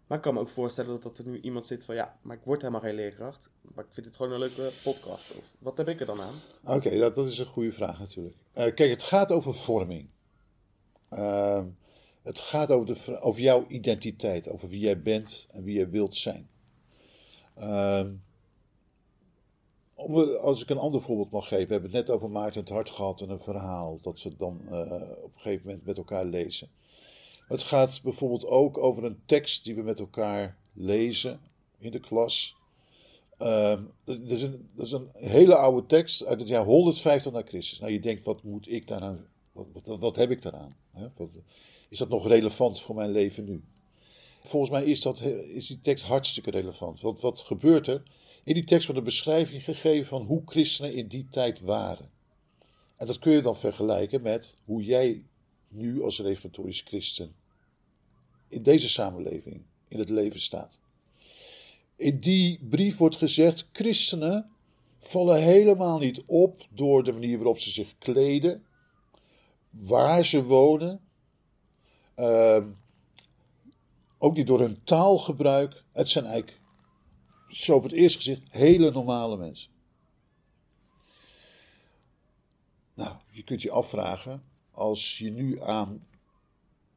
maar 0.08 0.18
ik 0.18 0.24
kan 0.24 0.34
me 0.34 0.40
ook 0.40 0.50
voorstellen 0.50 1.02
dat, 1.02 1.18
er 1.18 1.28
nu 1.28 1.42
iemand 1.42 1.66
zit 1.66 1.86
van 1.86 1.96
ja, 1.96 2.18
maar 2.22 2.38
ik 2.38 2.44
word 2.44 2.62
helemaal 2.62 2.82
geen 2.82 2.96
leerkracht. 2.96 3.50
Maar 3.62 3.86
ik 3.86 3.94
vind 3.94 4.06
het 4.06 4.16
gewoon 4.16 4.32
een 4.32 4.40
leuke 4.40 4.72
podcast. 4.84 5.36
Of 5.38 5.56
wat 5.60 5.78
heb 5.78 5.88
ik 5.88 6.00
er 6.00 6.06
dan 6.06 6.22
aan? 6.22 6.36
Oké, 6.64 6.98
dat, 6.98 7.16
dat, 7.16 7.26
is 7.26 7.40
een 7.40 7.46
goede 7.46 7.72
vraag 7.72 8.00
natuurlijk. 8.00 8.36
Uh, 8.36 8.64
kijk, 8.64 8.90
het 8.90 9.04
gaat 9.04 9.32
over 9.32 9.54
vorming. 9.54 10.10
Uh, 11.14 11.64
het 12.24 12.40
gaat 12.40 12.72
over, 12.72 12.86
de, 12.86 13.22
over 13.22 13.42
jouw 13.42 13.66
identiteit, 13.68 14.50
over 14.50 14.70
wie 14.70 14.80
jij 14.80 15.02
bent 15.02 15.48
en 15.52 15.64
wie 15.64 15.76
jij 15.76 15.90
wilt 15.90 16.16
zijn. 16.16 16.50
Uh, 17.58 18.06
als 20.42 20.62
ik 20.62 20.70
een 20.70 20.78
ander 20.78 21.02
voorbeeld 21.02 21.32
mag 21.32 21.48
geven, 21.48 21.68
we 21.68 21.74
hebben 21.74 21.92
het 21.92 22.08
net 22.08 22.16
over 22.16 22.30
Maarten 22.30 22.60
het 22.60 22.70
Hart 22.70 22.90
gehad 22.90 23.22
en 23.22 23.30
een 23.30 23.40
verhaal 23.40 24.00
dat 24.02 24.22
we 24.22 24.36
dan 24.38 24.62
uh, 24.66 24.80
op 25.24 25.34
een 25.34 25.42
gegeven 25.42 25.66
moment 25.66 25.86
met 25.86 25.98
elkaar 25.98 26.26
lezen. 26.26 26.70
Het 27.48 27.64
gaat 27.64 28.02
bijvoorbeeld 28.04 28.46
ook 28.46 28.78
over 28.78 29.04
een 29.04 29.22
tekst 29.26 29.64
die 29.64 29.76
we 29.76 29.82
met 29.82 30.00
elkaar 30.00 30.58
lezen 30.74 31.40
in 31.80 31.92
de 31.92 32.00
klas. 32.00 32.56
Uh, 33.40 33.80
dat, 34.04 34.20
is 34.26 34.42
een, 34.42 34.70
is 34.78 34.92
een, 34.92 35.10
hele 35.14 35.56
oude 35.56 35.86
tekst 35.86 36.26
uit 36.26 36.40
het 36.40 36.48
jaar 36.48 36.64
150 36.64 37.32
na 37.32 37.42
Christus. 37.46 37.80
Nou, 37.80 37.92
je 37.92 38.00
denkt, 38.00 38.24
wat 38.24 38.44
moet 38.44 38.72
ik 38.72 38.88
daaraan, 38.88 39.28
wat, 39.52 39.66
wat, 39.74 40.00
wat 40.00 40.16
heb 40.16 40.32
ik 40.32 40.42
daaraan? 40.42 40.76
Hè? 40.92 41.08
Is 41.90 41.98
dat 41.98 42.10
nog 42.10 42.28
relevant 42.28 42.82
voor 42.82 42.96
mijn 42.96 43.12
leven 43.12 43.44
nu? 43.44 43.64
Volgens 44.42 44.72
mij 44.72 44.84
is, 44.84 45.02
dat, 45.02 45.22
is 45.22 45.68
die 45.68 45.80
tekst 45.80 46.06
hartstikke 46.06 46.52
relevant. 46.52 47.02
Want 47.02 47.20
wat 47.20 47.42
gebeurt 47.42 47.88
er? 47.88 48.04
In 48.44 48.54
die 48.54 48.64
tekst 48.64 48.86
wordt 48.86 49.00
een 49.00 49.08
beschrijving 49.08 49.64
gegeven 49.64 50.08
van 50.08 50.22
hoe 50.22 50.42
christenen 50.46 50.94
in 50.94 51.08
die 51.08 51.28
tijd 51.32 51.62
waren. 51.62 52.10
En 52.98 53.08
dat 53.08 53.20
kun 53.20 53.32
je 53.32 53.42
dan 53.42 53.58
vergelijken 53.58 54.22
met 54.22 54.56
hoe 54.66 54.84
jij 54.84 55.24
nu 55.68 56.04
als 56.04 56.20
reformatorisch 56.20 56.82
christen 56.82 57.36
in 58.48 58.64
deze 58.64 58.90
samenleving 58.90 59.62
in 59.88 60.00
het 60.00 60.10
leven 60.10 60.42
staat. 60.42 60.80
In 61.96 62.20
die 62.20 62.60
brief 62.70 62.98
wordt 62.98 63.16
gezegd: 63.16 63.70
christenen 63.72 64.50
vallen 65.00 65.42
helemaal 65.42 66.00
niet 66.00 66.24
op 66.26 66.68
door 66.70 67.04
de 67.04 67.12
manier 67.12 67.38
waarop 67.38 67.60
ze 67.60 67.72
zich 67.72 67.98
kleden, 67.98 68.66
waar 69.70 70.26
ze 70.26 70.44
wonen, 70.44 71.02
uh, 72.16 72.66
ook 74.18 74.36
niet 74.36 74.48
door 74.48 74.60
hun 74.60 74.84
taalgebruik. 74.84 75.84
Het 75.92 76.10
zijn 76.10 76.26
eigenlijk, 76.26 76.62
zo 77.48 77.76
op 77.76 77.84
het 77.84 77.92
eerste 77.92 78.18
gezicht, 78.18 78.42
hele 78.50 78.92
normale 78.92 79.38
mensen. 79.38 79.72
Nou, 82.94 83.18
je 83.32 83.44
kunt 83.44 83.62
je 83.62 83.72
afvragen, 83.72 84.44
als 84.78 85.18
je 85.18 85.32
nu 85.32 85.62
aan 85.62 86.08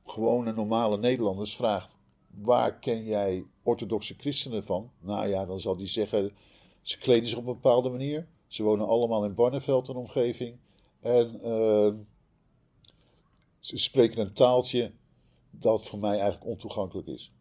gewone 0.05 0.53
normale 0.53 0.99
Nederlanders 0.99 1.57
vraagt: 1.57 1.99
waar 2.31 2.79
ken 2.79 3.05
jij 3.05 3.45
orthodoxe 3.63 4.15
christenen 4.15 4.65
van? 4.65 4.91
Nou 4.99 5.29
ja, 5.29 5.47
dan 5.47 5.61
zal 5.61 5.77
die 5.77 5.87
zeggen: 5.87 6.33
ze 6.83 6.99
kleden 6.99 7.29
zich 7.29 7.39
op 7.39 7.47
een 7.47 7.53
bepaalde 7.53 7.89
manier. 7.89 8.27
Ze 8.47 8.63
wonen 8.63 8.87
allemaal 8.87 9.25
in 9.25 9.35
Barneveld 9.35 9.89
en 9.89 9.97
omgeving. 9.97 10.57
En 11.01 11.41
uh, 11.45 11.93
ze 13.59 13.77
spreken 13.77 14.19
een 14.19 14.33
taaltje 14.33 14.93
dat 15.51 15.87
voor 15.87 15.99
mij 15.99 16.19
eigenlijk 16.19 16.47
ontoegankelijk 16.47 17.07
is. 17.07 17.33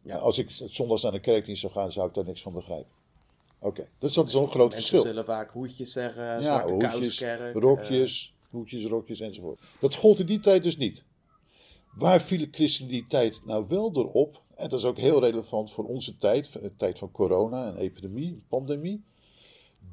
Ja. 0.00 0.16
Als 0.16 0.38
ik 0.38 0.50
zondags 0.50 1.02
naar 1.02 1.12
de 1.12 1.20
kerkdienst 1.20 1.60
zou 1.60 1.72
gaan, 1.72 1.92
zou 1.92 2.08
ik 2.08 2.14
daar 2.14 2.24
niks 2.24 2.42
van 2.42 2.52
begrijpen. 2.52 2.92
Oké, 3.58 3.88
dus 3.98 4.14
dat 4.14 4.26
is 4.26 4.34
een 4.34 4.50
groot 4.50 4.74
verschil. 4.74 5.00
Ze 5.00 5.08
zullen 5.08 5.24
vaak 5.24 5.50
hoedjes 5.50 5.92
zeggen, 5.92 6.24
ja, 6.24 6.40
zwarte 6.40 6.74
hoedjes, 6.74 7.20
rokjes, 7.52 8.34
uh, 8.34 8.35
hoedjes, 8.50 8.84
rokjes 8.84 9.20
enzovoort. 9.20 9.60
Dat 9.80 9.94
gold 9.94 10.20
in 10.20 10.26
die 10.26 10.40
tijd 10.40 10.62
dus 10.62 10.76
niet. 10.76 11.04
Waar 11.96 12.22
viel 12.22 12.50
tijd 13.08 13.40
nou 13.44 13.66
wel 13.68 13.92
door 13.92 14.12
op? 14.12 14.42
En 14.54 14.68
dat 14.68 14.78
is 14.78 14.84
ook 14.84 14.98
heel 14.98 15.20
relevant 15.20 15.72
voor 15.72 15.84
onze 15.84 16.16
tijd, 16.16 16.52
de 16.52 16.76
tijd 16.76 16.98
van 16.98 17.10
corona 17.10 17.66
en 17.66 17.76
epidemie, 17.76 18.42
pandemie. 18.48 19.04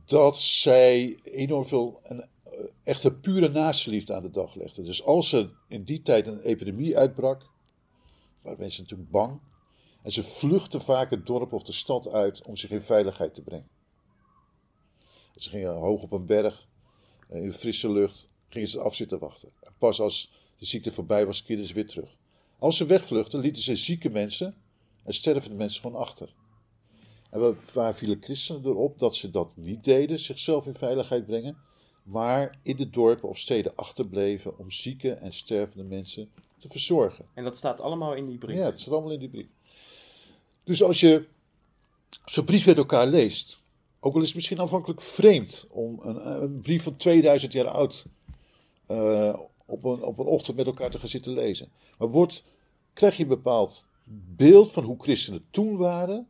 Dat 0.05 0.37
zij 0.37 1.19
enorm 1.23 1.65
veel 1.65 1.99
een 2.03 2.21
eh, 2.43 2.65
echte 2.83 3.13
pure 3.13 3.49
naastliefde 3.49 4.13
aan 4.13 4.21
de 4.21 4.29
dag 4.29 4.55
legden. 4.55 4.83
Dus 4.85 5.03
als 5.03 5.31
er 5.31 5.53
in 5.67 5.83
die 5.83 6.01
tijd 6.01 6.27
een 6.27 6.39
epidemie 6.39 6.97
uitbrak, 6.97 7.49
waren 8.41 8.59
mensen 8.59 8.83
natuurlijk 8.83 9.11
bang. 9.11 9.39
En 10.03 10.11
ze 10.11 10.23
vluchtten 10.23 10.81
vaak 10.81 11.09
het 11.09 11.25
dorp 11.25 11.53
of 11.53 11.63
de 11.63 11.71
stad 11.71 12.13
uit 12.13 12.45
om 12.45 12.55
zich 12.55 12.69
in 12.69 12.81
veiligheid 12.81 13.33
te 13.33 13.41
brengen. 13.41 13.69
Ze 15.35 15.49
gingen 15.49 15.73
hoog 15.73 16.01
op 16.01 16.11
een 16.11 16.25
berg, 16.25 16.67
eh, 17.29 17.43
in 17.43 17.53
frisse 17.53 17.91
lucht, 17.91 18.29
gingen 18.53 18.69
ze 18.69 18.79
af 18.79 18.95
zitten 18.95 19.19
wachten. 19.19 19.49
En 19.61 19.73
pas 19.77 19.99
als 19.99 20.31
de 20.57 20.65
ziekte 20.65 20.91
voorbij 20.91 21.25
was, 21.25 21.43
keerden 21.43 21.65
ze 21.65 21.73
weer 21.73 21.87
terug. 21.87 22.15
Als 22.59 22.77
ze 22.77 22.85
wegvluchten, 22.85 23.39
lieten 23.39 23.61
ze 23.61 23.75
zieke 23.75 24.09
mensen 24.09 24.55
en 25.03 25.13
stervende 25.13 25.57
mensen 25.57 25.81
gewoon 25.81 26.01
achter. 26.01 26.33
En 27.29 27.57
waar 27.73 27.95
vielen 27.95 28.21
christenen 28.21 28.65
erop 28.65 28.99
dat 28.99 29.15
ze 29.15 29.29
dat 29.29 29.53
niet 29.55 29.83
deden, 29.83 30.19
zichzelf 30.19 30.65
in 30.65 30.75
veiligheid 30.75 31.25
brengen, 31.25 31.57
maar 32.03 32.59
in 32.63 32.75
de 32.75 32.89
dorpen 32.89 33.29
of 33.29 33.37
steden 33.37 33.75
achterbleven 33.75 34.57
om 34.57 34.71
zieke 34.71 35.11
en 35.11 35.33
stervende 35.33 35.83
mensen 35.83 36.31
te 36.59 36.69
verzorgen. 36.69 37.25
En 37.33 37.43
dat 37.43 37.57
staat 37.57 37.81
allemaal 37.81 38.13
in 38.13 38.27
die 38.27 38.37
brief? 38.37 38.57
Ja, 38.57 38.63
dat 38.63 38.79
staat 38.79 38.93
allemaal 38.93 39.11
in 39.11 39.19
die 39.19 39.29
brief. 39.29 39.47
Dus 40.63 40.83
als 40.83 40.99
je 40.99 41.25
zo'n 42.25 42.45
brief 42.45 42.65
met 42.65 42.77
elkaar 42.77 43.07
leest, 43.07 43.59
ook 43.99 44.13
al 44.15 44.21
is 44.21 44.27
het 44.27 44.35
misschien 44.35 44.59
aanvankelijk 44.59 45.01
vreemd 45.01 45.65
om 45.69 45.99
een, 46.03 46.43
een 46.43 46.61
brief 46.61 46.83
van 46.83 46.95
2000 46.95 47.53
jaar 47.53 47.67
oud 47.67 48.07
uh, 48.87 49.33
op, 49.65 49.83
een, 49.83 50.03
op 50.03 50.19
een 50.19 50.25
ochtend 50.25 50.57
met 50.57 50.65
elkaar 50.65 50.89
te 50.89 50.99
gaan 50.99 51.07
zitten 51.07 51.33
lezen. 51.33 51.71
Maar 51.97 52.09
wordt, 52.09 52.43
krijg 52.93 53.17
je 53.17 53.23
een 53.23 53.29
bepaald 53.29 53.85
beeld 54.35 54.71
van 54.71 54.83
hoe 54.83 54.99
christenen 54.99 55.45
toen 55.51 55.77
waren. 55.77 56.27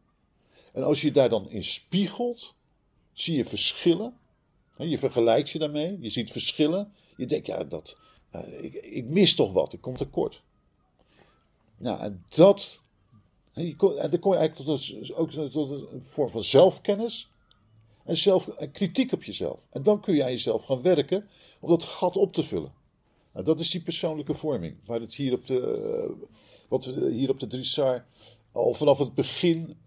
En 0.74 0.84
als 0.84 1.02
je 1.02 1.12
daar 1.12 1.30
dan 1.30 1.50
in 1.50 1.64
spiegelt, 1.64 2.56
zie 3.14 3.38
je 3.38 3.46
verschillen. 3.46 4.18
Je 4.78 4.98
vergelijkt 4.98 5.50
je 5.50 5.60
daarmee, 5.60 5.98
je 6.00 6.10
ziet 6.10 6.32
verschillen. 6.32 6.94
Je 7.18 7.26
denkt, 7.26 7.48
ja, 7.48 7.64
dat, 7.64 7.98
uh, 8.36 8.64
ik, 8.64 8.74
ik, 8.74 9.06
mis 9.06 9.36
toch 9.36 9.54
wat, 9.54 9.74
ik 9.74 9.82
kom 9.82 9.96
tekort. 9.96 10.42
Nou, 11.78 12.00
en 12.00 12.26
dat. 12.28 12.82
En 13.54 13.76
dan 14.10 14.20
kom 14.20 14.32
je 14.32 14.38
eigenlijk 14.38 14.56
tot 14.56 14.90
een, 14.90 15.16
ook 15.16 15.32
tot 15.32 15.70
een 15.70 16.02
vorm 16.02 16.30
van 16.30 16.44
zelfkennis. 16.44 17.32
En, 18.06 18.18
zelf, 18.18 18.48
en 18.48 18.72
kritiek 18.72 19.12
op 19.12 19.24
jezelf. 19.24 19.60
En 19.70 19.84
dan 19.84 20.02
kun 20.02 20.16
je 20.16 20.24
aan 20.24 20.32
jezelf 20.32 20.64
gaan 20.64 20.82
werken 20.82 21.28
om 21.60 21.70
dat 21.70 21.84
gat 21.84 22.16
op 22.16 22.34
te 22.34 22.44
vullen. 22.44 22.74
Nou, 23.34 23.46
dat 23.46 23.60
is 23.60 23.70
die 23.70 23.82
persoonlijke 23.82 24.34
vorming. 24.34 24.76
Waar 24.86 25.00
het 25.00 25.14
hier 25.14 25.34
op 25.34 25.48
de, 25.48 26.08
uh, 26.20 26.28
wat 26.68 26.86
we 26.86 27.12
hier 27.12 27.30
op 27.30 27.40
de 27.40 27.48
Drissar 27.48 28.06
al 28.52 28.74
vanaf 28.74 28.98
het 28.98 29.14
begin, 29.14 29.78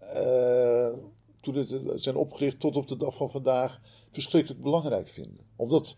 toen 1.41 1.55
het 1.55 1.81
zijn 1.95 2.15
opgericht 2.15 2.59
tot 2.59 2.75
op 2.75 2.87
de 2.87 2.97
dag 2.97 3.15
van 3.15 3.31
vandaag, 3.31 3.81
verschrikkelijk 4.11 4.61
belangrijk 4.61 5.07
vinden. 5.07 5.39
Omdat 5.55 5.95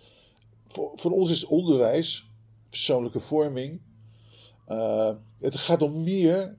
voor, 0.67 0.91
voor 0.95 1.11
ons 1.11 1.29
is 1.29 1.45
onderwijs, 1.45 2.29
persoonlijke 2.69 3.19
vorming, 3.19 3.81
het 5.39 5.55
gaat 5.55 5.81
om 5.81 6.03
meer 6.03 6.57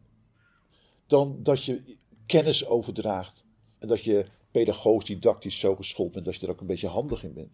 dan 1.06 1.38
dat 1.42 1.64
je 1.64 1.96
kennis 2.26 2.66
overdraagt. 2.66 3.44
En 3.78 3.88
dat 3.88 4.04
je 4.04 4.24
pedagogisch, 4.50 5.04
didactisch 5.04 5.58
zo 5.58 5.76
geschoold 5.76 6.12
bent 6.12 6.24
dat 6.24 6.34
je 6.34 6.46
er 6.46 6.52
ook 6.52 6.60
een 6.60 6.66
beetje 6.66 6.88
handig 6.88 7.24
in 7.24 7.32
bent. 7.32 7.50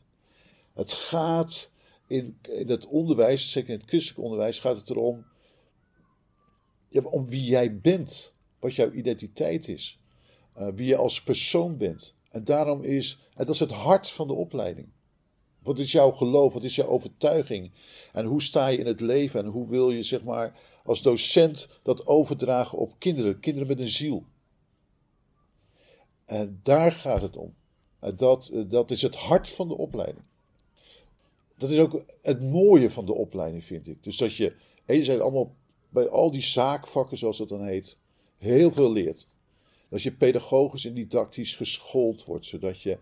Het 0.75 0.93
gaat 0.93 1.71
in, 2.07 2.39
in 2.43 2.69
het 2.69 2.87
onderwijs, 2.87 3.51
zeker 3.51 3.71
in 3.71 3.79
het 3.79 3.89
christelijk 3.89 4.23
onderwijs, 4.23 4.59
gaat 4.59 4.77
het 4.77 4.91
erom 4.91 5.25
ja, 6.89 7.03
om 7.03 7.29
wie 7.29 7.45
jij 7.45 7.81
bent, 7.81 8.35
wat 8.61 8.75
jouw 8.75 8.91
identiteit 8.91 9.69
is, 9.69 9.99
uh, 10.59 10.69
wie 10.75 10.87
je 10.87 10.97
als 10.97 11.23
persoon 11.23 11.77
bent. 11.77 12.15
En 12.31 12.45
daarom 12.45 12.83
is, 12.83 13.19
en 13.35 13.45
dat 13.45 13.55
is 13.55 13.61
het 13.61 13.71
hart 13.71 14.11
van 14.11 14.27
de 14.27 14.33
opleiding. 14.33 14.89
Wat 15.63 15.79
is 15.79 15.93
jouw 15.93 16.11
geloof? 16.11 16.53
Wat 16.53 16.65
is 16.65 16.75
jouw 16.75 16.87
overtuiging? 16.87 17.71
En 18.13 18.25
hoe 18.25 18.43
sta 18.43 18.67
je 18.67 18.79
in 18.79 18.87
het 18.87 19.01
leven? 19.01 19.45
En 19.45 19.51
hoe 19.51 19.69
wil 19.69 19.91
je, 19.91 20.03
zeg 20.03 20.23
maar, 20.23 20.61
als 20.85 21.03
docent 21.03 21.69
dat 21.83 22.07
overdragen 22.07 22.79
op 22.79 22.95
kinderen? 22.99 23.41
Kinderen 23.41 23.69
met 23.69 23.81
een 23.81 23.89
ziel. 23.89 24.25
En 26.27 26.61
daar 26.63 26.93
gaat 26.93 27.23
het 27.23 27.37
om. 27.37 27.55
Dat, 28.17 28.51
dat 28.69 28.91
is 28.91 29.03
het 29.03 29.15
hart 29.15 29.51
van 29.51 29.69
de 29.69 29.77
opleiding. 29.77 30.25
Dat 31.59 31.71
is 31.71 31.79
ook 31.79 32.05
het 32.23 32.43
mooie 32.43 32.91
van 32.91 33.07
de 33.07 33.15
opleiding, 33.15 33.65
vind 33.65 33.87
ik. 33.87 34.05
Dus 34.05 34.17
dat 34.17 34.37
je 34.37 34.55
enerzijds 34.85 35.23
allemaal 35.23 35.55
bij 35.89 36.09
al 36.09 36.31
die 36.31 36.43
zaakvakken, 36.43 37.19
zoals 37.19 37.39
dat 37.39 37.49
dan 37.49 37.65
heet, 37.65 37.97
heel 38.37 38.73
veel 38.73 38.93
leert. 38.93 39.29
Dat 39.89 40.03
je 40.03 40.13
pedagogisch 40.13 40.85
en 40.85 40.95
didactisch 40.95 41.57
geschoold 41.57 42.25
wordt, 42.25 42.45
zodat 42.45 42.83
je 42.83 42.99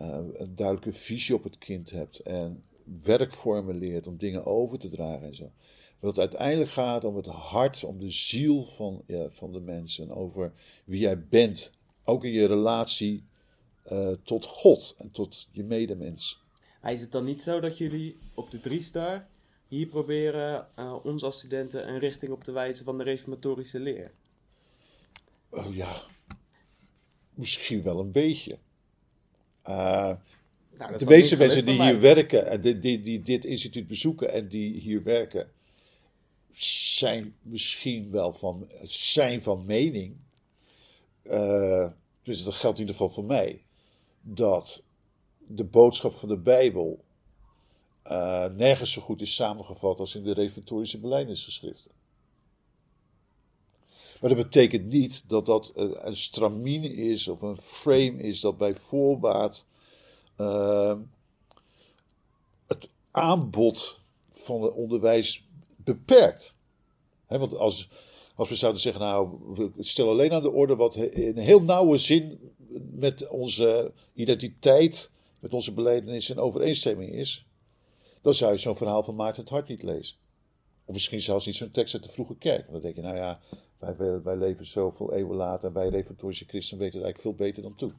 uh, 0.00 0.18
een 0.34 0.54
duidelijke 0.54 0.92
visie 0.92 1.34
op 1.34 1.44
het 1.44 1.58
kind 1.58 1.90
hebt 1.90 2.18
en 2.18 2.62
werkvormen 3.02 3.78
leert 3.78 4.06
om 4.06 4.16
dingen 4.16 4.46
over 4.46 4.78
te 4.78 4.88
dragen 4.88 5.26
en 5.26 5.34
zo. 5.34 5.50
Dat 6.00 6.18
uiteindelijk 6.18 6.70
gaat 6.70 7.04
om 7.04 7.16
het 7.16 7.26
hart, 7.26 7.84
om 7.84 7.98
de 7.98 8.10
ziel 8.10 8.64
van, 8.64 9.02
van 9.28 9.52
de 9.52 9.60
mensen, 9.60 10.10
over 10.10 10.52
wie 10.84 11.00
jij 11.00 11.26
bent, 11.28 11.70
ook 12.12 12.24
in 12.24 12.32
je 12.32 12.46
relatie 12.46 13.24
uh, 13.92 14.12
tot 14.22 14.44
God 14.44 14.94
en 14.98 15.10
tot 15.10 15.48
je 15.50 15.64
medemens. 15.64 16.42
Maar 16.82 16.92
is 16.92 17.00
het 17.00 17.12
dan 17.12 17.24
niet 17.24 17.42
zo 17.42 17.60
dat 17.60 17.78
jullie 17.78 18.16
op 18.34 18.50
de 18.50 18.60
drie-star 18.60 19.26
hier 19.68 19.86
proberen 19.86 20.66
uh, 20.78 21.04
ons 21.04 21.22
als 21.22 21.38
studenten 21.38 21.88
een 21.88 21.98
richting 21.98 22.32
op 22.32 22.44
te 22.44 22.52
wijzen 22.52 22.84
van 22.84 22.98
de 22.98 23.04
reformatorische 23.04 23.80
leer? 23.80 24.10
Oh 25.50 25.74
ja, 25.74 26.02
misschien 27.34 27.82
wel 27.82 28.00
een 28.00 28.12
beetje. 28.12 28.58
Uh, 29.68 30.16
nou, 30.78 30.98
de 30.98 31.06
meeste 31.06 31.36
mensen 31.36 31.64
die 31.64 31.82
hier 31.82 32.00
werken 32.00 32.46
en 32.46 32.60
die, 32.60 32.78
die, 32.78 33.00
die, 33.00 33.22
dit 33.22 33.44
instituut 33.44 33.86
bezoeken 33.86 34.32
en 34.32 34.48
die 34.48 34.80
hier 34.80 35.02
werken, 35.02 35.50
zijn 36.52 37.34
misschien 37.42 38.10
wel 38.10 38.32
van, 38.32 38.70
zijn 38.82 39.42
van 39.42 39.64
mening. 39.66 40.16
Uh, 41.24 41.86
dus 42.22 42.44
dat 42.44 42.54
geldt 42.54 42.78
in 42.78 42.86
ieder 42.86 43.00
geval 43.00 43.14
voor 43.14 43.24
mij. 43.24 43.64
Dat 44.20 44.82
de 45.38 45.64
boodschap 45.64 46.12
van 46.12 46.28
de 46.28 46.36
Bijbel 46.36 47.04
uh, 48.06 48.44
nergens 48.44 48.92
zo 48.92 49.02
goed 49.02 49.20
is 49.20 49.34
samengevat 49.34 49.98
als 49.98 50.14
in 50.14 50.22
de 50.22 50.32
reformatorische 50.32 50.98
beleidingsgeschriften. 50.98 51.90
Maar 54.20 54.34
dat 54.34 54.42
betekent 54.42 54.86
niet 54.86 55.28
dat 55.28 55.46
dat 55.46 55.72
een 55.74 56.16
stramine 56.16 56.94
is 56.94 57.28
of 57.28 57.42
een 57.42 57.56
frame 57.56 58.16
is 58.16 58.40
dat 58.40 58.58
bij 58.58 58.74
voorbaat 58.74 59.66
uh, 60.36 60.96
het 62.66 62.88
aanbod 63.10 64.00
van 64.32 64.62
het 64.62 64.72
onderwijs 64.72 65.46
beperkt. 65.76 66.56
Want 67.26 67.54
als, 67.54 67.88
als 68.34 68.48
we 68.48 68.54
zouden 68.54 68.80
zeggen, 68.80 69.02
nou, 69.02 69.28
we 69.54 69.70
stellen 69.78 70.10
alleen 70.10 70.32
aan 70.32 70.42
de 70.42 70.50
orde 70.50 70.76
wat 70.76 70.94
in 70.94 71.36
heel 71.36 71.62
nauwe 71.62 71.98
zin 71.98 72.38
met 72.90 73.28
onze 73.28 73.92
identiteit 74.14 75.10
met 75.40 75.52
onze 75.52 75.72
beledenis 75.72 76.30
in 76.30 76.38
overeenstemming 76.38 77.12
is, 77.12 77.46
dan 78.20 78.34
zou 78.34 78.52
je 78.52 78.58
zo'n 78.58 78.76
verhaal 78.76 79.02
van 79.02 79.14
Maarten 79.14 79.42
het 79.42 79.50
Hart 79.50 79.68
niet 79.68 79.82
lezen. 79.82 80.16
Of 80.84 80.94
misschien 80.94 81.22
zelfs 81.22 81.46
niet 81.46 81.56
zo'n 81.56 81.70
tekst 81.70 81.94
uit 81.94 82.02
de 82.02 82.10
vroege 82.10 82.36
kerk. 82.36 82.60
Want 82.60 82.72
dan 82.72 82.80
denk 82.80 82.94
je, 82.94 83.02
nou 83.02 83.16
ja, 83.16 83.40
wij, 83.78 84.22
wij 84.22 84.36
leven 84.36 84.66
zoveel 84.66 85.12
eeuwen 85.12 85.36
later 85.36 85.68
en 85.68 85.74
wij 85.74 85.88
reformatorische 85.88 86.44
christen 86.44 86.78
weten 86.78 86.98
het 86.98 87.04
eigenlijk 87.04 87.36
veel 87.36 87.46
beter 87.46 87.62
dan 87.62 87.74
toen. 87.74 87.94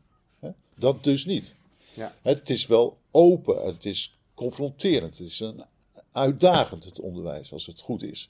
Dat 0.75 1.03
dus 1.03 1.25
niet. 1.25 1.55
Ja. 1.93 2.15
Het 2.21 2.49
is 2.49 2.67
wel 2.67 2.97
open, 3.11 3.65
het 3.65 3.85
is 3.85 4.17
confronterend, 4.33 5.17
het 5.17 5.27
is 5.27 5.39
een 5.39 5.63
uitdagend 6.11 6.83
het 6.83 6.99
onderwijs 6.99 7.53
als 7.53 7.65
het 7.65 7.81
goed 7.81 8.03
is. 8.03 8.29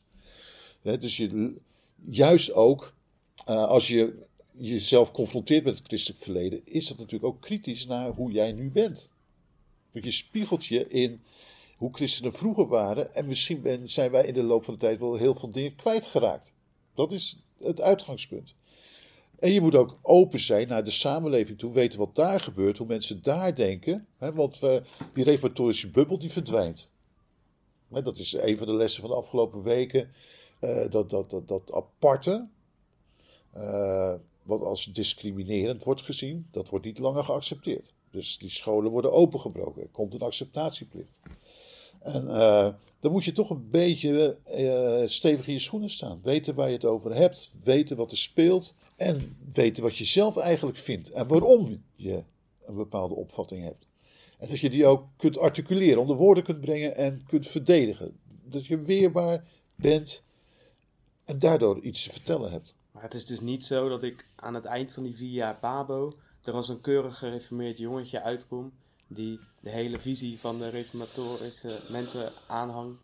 Dus 0.82 1.18
je, 1.18 1.54
juist 2.10 2.54
ook 2.54 2.94
uh, 3.50 3.66
als 3.66 3.88
je 3.88 4.26
jezelf 4.52 5.12
confronteert 5.12 5.64
met 5.64 5.78
het 5.78 5.88
christelijk 5.88 6.24
verleden, 6.24 6.62
is 6.66 6.88
dat 6.88 6.98
natuurlijk 6.98 7.34
ook 7.34 7.42
kritisch 7.42 7.86
naar 7.86 8.10
hoe 8.10 8.32
jij 8.32 8.52
nu 8.52 8.72
bent. 8.72 9.12
Want 9.92 10.06
je 10.06 10.12
spiegelt 10.12 10.66
je 10.66 10.88
in 10.88 11.22
hoe 11.78 11.94
christenen 11.94 12.34
vroeger 12.34 12.68
waren 12.68 13.16
en 13.16 13.28
misschien 13.28 13.80
zijn 13.84 14.12
wij 14.12 14.26
in 14.26 14.34
de 14.34 14.44
loop 14.44 14.64
van 14.64 14.74
de 14.74 14.80
tijd 14.80 15.00
wel 15.00 15.16
heel 15.16 15.36
veel 15.36 15.52
dingen 15.52 15.76
kwijtgeraakt. 15.76 16.54
Dat 16.94 17.12
is 17.12 17.44
het 17.60 17.82
uitgangspunt. 17.82 18.56
En 19.40 19.52
je 19.52 19.62
moet 19.62 19.76
ook 19.76 20.00
open 20.02 20.40
zijn 20.40 20.68
naar 20.68 20.84
de 20.84 20.92
samenleving 20.92 21.58
toe, 21.58 21.74
weten 21.74 22.00
wat 22.00 22.16
daar 22.16 22.40
gebeurt, 22.40 22.78
hoe 22.78 22.88
mensen 22.88 23.22
daar 23.22 23.56
denken. 23.56 24.08
Hè, 24.18 24.34
want 24.34 24.60
uh, 24.64 24.78
die 25.14 25.24
reformatorische 25.24 25.90
bubbel 25.90 26.20
die 26.20 26.32
verdwijnt. 26.32 26.92
Hè, 27.92 28.02
dat 28.02 28.18
is 28.18 28.34
een 28.34 28.58
van 28.58 28.68
de 28.68 28.74
lessen 28.74 29.02
van 29.02 29.10
de 29.10 29.16
afgelopen 29.16 29.64
weken. 29.64 30.12
Uh, 30.64 30.90
dat, 30.90 31.10
dat, 31.10 31.30
dat, 31.30 31.48
dat 31.48 31.72
aparte, 31.74 32.48
uh, 33.58 34.14
wat 34.44 34.62
als 34.62 34.86
discriminerend 34.86 35.84
wordt 35.84 36.02
gezien, 36.02 36.48
dat 36.52 36.70
wordt 36.70 36.86
niet 36.86 37.00
langer 37.00 37.24
geaccepteerd. 37.24 37.94
Dus 38.12 38.38
die 38.38 38.50
scholen 38.50 38.92
worden 38.92 39.12
opengebroken. 39.12 39.82
Er 39.82 39.88
komt 39.92 40.14
een 40.14 40.22
acceptatieplicht. 40.22 41.20
En 42.00 42.24
uh, 42.24 42.68
dan 43.00 43.12
moet 43.12 43.26
je 43.26 43.32
toch 43.32 43.50
een 43.50 43.70
beetje 43.70 44.38
stevig 45.06 45.48
in 45.48 45.54
je 45.54 45.60
schoenen 45.60 45.90
staan. 45.90 46.20
Weten 46.24 46.56
waar 46.56 46.68
je 46.68 46.74
het 46.74 46.86
over 46.86 47.16
hebt, 47.16 47.54
weten 47.64 47.98
wat 47.98 48.12
er 48.12 48.18
speelt 48.18 48.76
en 48.98 49.38
weten 49.54 49.84
wat 49.84 49.98
je 49.98 50.06
zelf 50.06 50.38
eigenlijk 50.38 50.78
vindt 50.78 51.12
en 51.12 51.28
waarom 51.28 51.84
je 51.96 52.24
een 52.66 52.76
bepaalde 52.76 53.16
opvatting 53.16 53.64
hebt. 53.64 53.88
En 54.38 54.50
dat 54.50 54.60
je 54.60 54.70
die 54.70 54.86
ook 54.86 55.08
kunt 55.18 55.38
articuleren, 55.38 56.02
onder 56.02 56.16
woorden 56.16 56.44
kunt 56.44 56.62
brengen 56.62 56.96
en 56.96 57.24
kunt 57.28 57.48
verdedigen. 57.48 58.20
Dat 58.44 58.66
je 58.66 58.82
weerbaar 58.82 59.48
bent 59.76 60.24
en 61.26 61.40
daardoor 61.40 61.80
iets 61.80 62.04
te 62.04 62.12
vertellen 62.12 62.52
hebt. 62.52 62.76
Maar 62.92 63.04
het 63.04 63.14
is 63.14 63.26
dus 63.26 63.40
niet 63.40 63.64
zo 63.64 63.90
dat 63.90 64.04
ik 64.04 64.28
aan 64.36 64.54
het 64.54 64.66
eind 64.66 64.94
van 64.94 65.04
die 65.04 65.16
vier 65.16 65.32
jaar 65.32 65.56
Pabo 65.56 66.14
er 66.44 66.54
als 66.54 66.70
een 66.70 66.82
keurig 66.82 67.18
gereformeerd 67.18 67.78
jongetje 67.78 68.22
uitkom 68.22 68.72
die 69.08 69.40
de 69.60 69.70
hele 69.70 70.00
visie 70.00 70.40
van 70.40 70.60
de 70.60 70.70
reformatorische 70.70 71.80
mensen 71.90 72.32
aanhangt. 72.48 73.00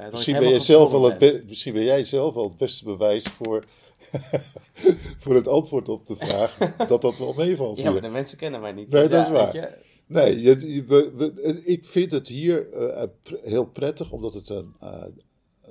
Uh, 0.00 0.10
misschien, 0.10 0.38
ben 0.38 0.60
zelf 0.60 0.90
wel 0.90 1.02
het 1.04 1.46
misschien 1.46 1.72
ben 1.72 1.84
jij 1.84 2.04
zelf 2.04 2.34
wel 2.34 2.44
het 2.44 2.56
beste 2.56 2.84
bewijs 2.84 3.24
voor, 3.24 3.64
voor 5.22 5.34
het 5.34 5.48
antwoord 5.48 5.88
op 5.88 6.06
de 6.06 6.16
vraag 6.16 6.58
dat 6.88 7.02
dat 7.02 7.18
wel 7.18 7.32
meevalt. 7.32 7.80
Ja, 7.80 7.90
maar 7.90 8.00
de 8.00 8.08
mensen 8.08 8.38
kennen 8.38 8.60
mij 8.60 8.72
niet. 8.72 8.88
Nee, 8.88 9.08
dat 9.08 9.24
is 9.24 9.30
waar. 9.30 9.78
Nee, 10.06 10.40
je, 10.40 10.84
we, 10.84 11.62
ik 11.64 11.84
vind 11.84 12.10
het 12.10 12.28
hier 12.28 12.68
uh, 12.72 13.02
heel 13.42 13.64
prettig, 13.64 14.12
omdat 14.12 14.34
het 14.34 14.48
een, 14.48 14.74
uh, 14.82 15.04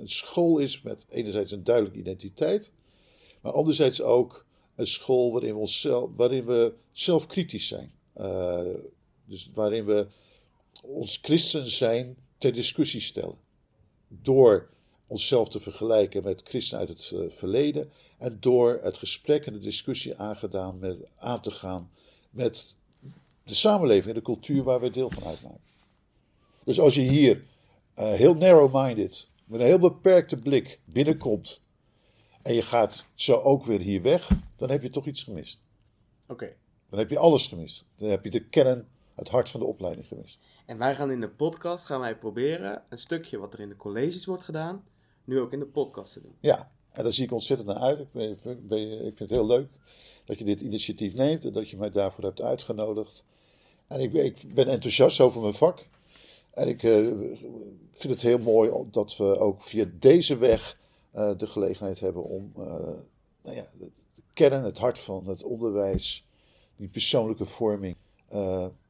een 0.02 0.08
school 0.08 0.58
is 0.58 0.82
met 0.82 1.06
enerzijds 1.08 1.52
een 1.52 1.64
duidelijke 1.64 1.98
identiteit, 1.98 2.72
maar 3.40 3.52
anderzijds 3.52 4.02
ook 4.02 4.46
een 4.74 4.86
school 4.86 5.32
waarin 5.32 5.54
we, 5.54 5.60
onszelf, 5.60 6.10
waarin 6.16 6.44
we 6.44 6.72
zelfkritisch 6.92 7.68
zijn. 7.68 7.92
Uh, 8.16 8.60
dus 9.24 9.50
waarin 9.54 9.84
we 9.84 10.06
ons 10.82 11.18
christen 11.22 11.70
zijn 11.70 12.16
ter 12.38 12.52
discussie 12.52 13.00
stellen. 13.00 13.36
Door 14.08 14.68
onszelf 15.06 15.48
te 15.48 15.60
vergelijken 15.60 16.22
met 16.22 16.42
christen 16.44 16.78
uit 16.78 16.88
het 16.88 17.10
uh, 17.14 17.20
verleden. 17.30 17.90
En 18.18 18.36
door 18.40 18.78
het 18.82 18.98
gesprek 18.98 19.46
en 19.46 19.52
de 19.52 19.58
discussie 19.58 20.16
aangedaan 20.16 20.78
met, 20.78 20.98
aan 21.16 21.40
te 21.40 21.50
gaan 21.50 21.90
met 22.30 22.74
de 23.44 23.54
samenleving 23.54 24.08
en 24.08 24.14
de 24.14 24.22
cultuur 24.22 24.62
waar 24.62 24.80
we 24.80 24.90
deel 24.90 25.10
van 25.10 25.24
uitmaken. 25.24 25.60
Dus 26.64 26.80
als 26.80 26.94
je 26.94 27.00
hier 27.00 27.42
uh, 27.98 28.12
heel 28.12 28.34
narrow-minded, 28.34 29.30
met 29.52 29.60
een 29.60 29.66
heel 29.66 29.78
beperkte 29.78 30.36
blik 30.36 30.80
binnenkomt 30.84 31.60
en 32.42 32.54
je 32.54 32.62
gaat 32.62 33.06
zo 33.14 33.34
ook 33.34 33.64
weer 33.64 33.80
hier 33.80 34.02
weg, 34.02 34.30
dan 34.56 34.70
heb 34.70 34.82
je 34.82 34.90
toch 34.90 35.06
iets 35.06 35.22
gemist. 35.22 35.62
Oké. 36.28 36.52
Dan 36.90 36.98
heb 36.98 37.10
je 37.10 37.18
alles 37.18 37.46
gemist. 37.46 37.84
Dan 37.96 38.08
heb 38.08 38.24
je 38.24 38.30
de 38.30 38.48
kern, 38.48 38.88
het 39.14 39.28
hart 39.28 39.48
van 39.48 39.60
de 39.60 39.66
opleiding 39.66 40.06
gemist. 40.06 40.38
En 40.66 40.78
wij 40.78 40.94
gaan 40.94 41.10
in 41.10 41.20
de 41.20 41.28
podcast 41.28 41.84
gaan 41.84 42.00
wij 42.00 42.16
proberen 42.16 42.82
een 42.88 42.98
stukje 42.98 43.38
wat 43.38 43.52
er 43.52 43.60
in 43.60 43.68
de 43.68 43.76
colleges 43.76 44.26
wordt 44.26 44.42
gedaan, 44.42 44.84
nu 45.24 45.40
ook 45.40 45.52
in 45.52 45.58
de 45.58 45.66
podcast 45.66 46.12
te 46.12 46.20
doen. 46.20 46.36
Ja, 46.40 46.72
en 46.90 47.02
daar 47.02 47.12
zie 47.12 47.24
ik 47.24 47.32
ontzettend 47.32 47.68
naar 47.68 47.78
uit. 47.78 48.00
Ik, 48.00 48.12
ben, 48.12 49.06
ik 49.06 49.16
vind 49.16 49.18
het 49.18 49.30
heel 49.30 49.46
leuk 49.46 49.68
dat 50.24 50.38
je 50.38 50.44
dit 50.44 50.60
initiatief 50.60 51.14
neemt 51.14 51.44
en 51.44 51.52
dat 51.52 51.70
je 51.70 51.76
mij 51.76 51.90
daarvoor 51.90 52.24
hebt 52.24 52.40
uitgenodigd. 52.40 53.24
En 53.86 54.00
ik, 54.00 54.12
ik 54.12 54.54
ben 54.54 54.66
enthousiast 54.66 55.20
over 55.20 55.40
mijn 55.40 55.54
vak. 55.54 55.86
En 56.52 56.68
ik 56.68 56.82
uh, 56.82 57.06
vind 57.90 58.12
het 58.12 58.20
heel 58.20 58.38
mooi 58.38 58.70
dat 58.90 59.16
we 59.16 59.38
ook 59.38 59.62
via 59.62 59.86
deze 59.98 60.36
weg 60.36 60.78
uh, 61.14 61.38
de 61.38 61.46
gelegenheid 61.46 62.00
hebben 62.00 62.24
om 62.24 62.52
uh, 62.58 62.64
nou 63.42 63.56
ja, 63.56 63.64
de 63.78 63.90
kern, 64.32 64.64
het 64.64 64.78
hart 64.78 64.98
van 64.98 65.26
het 65.26 65.42
onderwijs, 65.42 66.26
die 66.76 66.88
persoonlijke 66.88 67.44
vorming, 67.44 67.96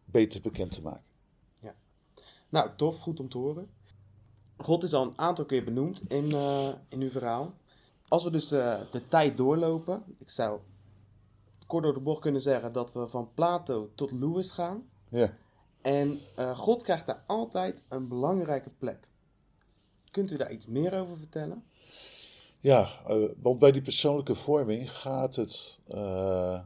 beter 0.04 0.40
bekend 0.40 0.72
te 0.72 0.82
maken. 0.82 1.04
Ja. 1.60 1.74
Nou, 2.48 2.70
tof, 2.76 2.98
goed 2.98 3.20
om 3.20 3.28
te 3.28 3.38
horen. 3.38 3.70
God 4.56 4.82
is 4.82 4.94
al 4.94 5.02
een 5.02 5.18
aantal 5.18 5.44
keer 5.44 5.64
benoemd 5.64 6.02
in, 6.08 6.32
in 6.88 7.00
uw 7.00 7.10
verhaal. 7.10 7.52
Als 8.08 8.24
we 8.24 8.30
dus 8.30 8.48
de 8.48 9.02
tijd 9.08 9.36
doorlopen, 9.36 10.04
ik 10.18 10.30
zou 10.30 10.60
kort 11.66 11.84
door 11.84 11.94
de 11.94 12.00
bocht 12.00 12.20
kunnen 12.20 12.40
zeggen 12.40 12.72
dat 12.72 12.92
we 12.92 13.08
van 13.08 13.28
Plato 13.34 13.90
tot 13.94 14.12
Lewis 14.12 14.50
gaan. 14.50 14.88
Ja. 15.08 15.36
En 15.82 16.20
uh, 16.38 16.58
God 16.58 16.82
krijgt 16.82 17.06
daar 17.06 17.24
altijd 17.26 17.82
een 17.88 18.08
belangrijke 18.08 18.70
plek. 18.70 19.10
Kunt 20.10 20.30
u 20.30 20.36
daar 20.36 20.52
iets 20.52 20.66
meer 20.66 21.00
over 21.00 21.16
vertellen? 21.16 21.64
Ja, 22.58 22.88
uh, 23.08 23.28
want 23.36 23.58
bij 23.58 23.72
die 23.72 23.82
persoonlijke 23.82 24.34
vorming 24.34 24.90
gaat 24.90 25.36
het 25.36 25.80
uh, 25.88 26.60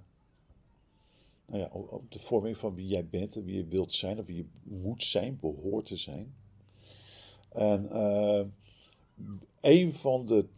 nou 1.47 1.61
ja, 1.61 1.69
op 1.73 2.13
de 2.13 2.19
vorming 2.19 2.57
van 2.57 2.75
wie 2.75 2.87
jij 2.87 3.09
bent 3.09 3.37
en 3.37 3.45
wie 3.45 3.57
je 3.57 3.67
wilt 3.67 3.93
zijn, 3.93 4.19
of 4.19 4.27
wie 4.27 4.37
je 4.37 4.47
moet 4.63 5.03
zijn, 5.03 5.39
behoort 5.41 5.87
te 5.87 5.97
zijn. 5.97 6.35
En 7.49 7.97
een 9.61 9.93
van 9.93 10.27
de 10.27 10.49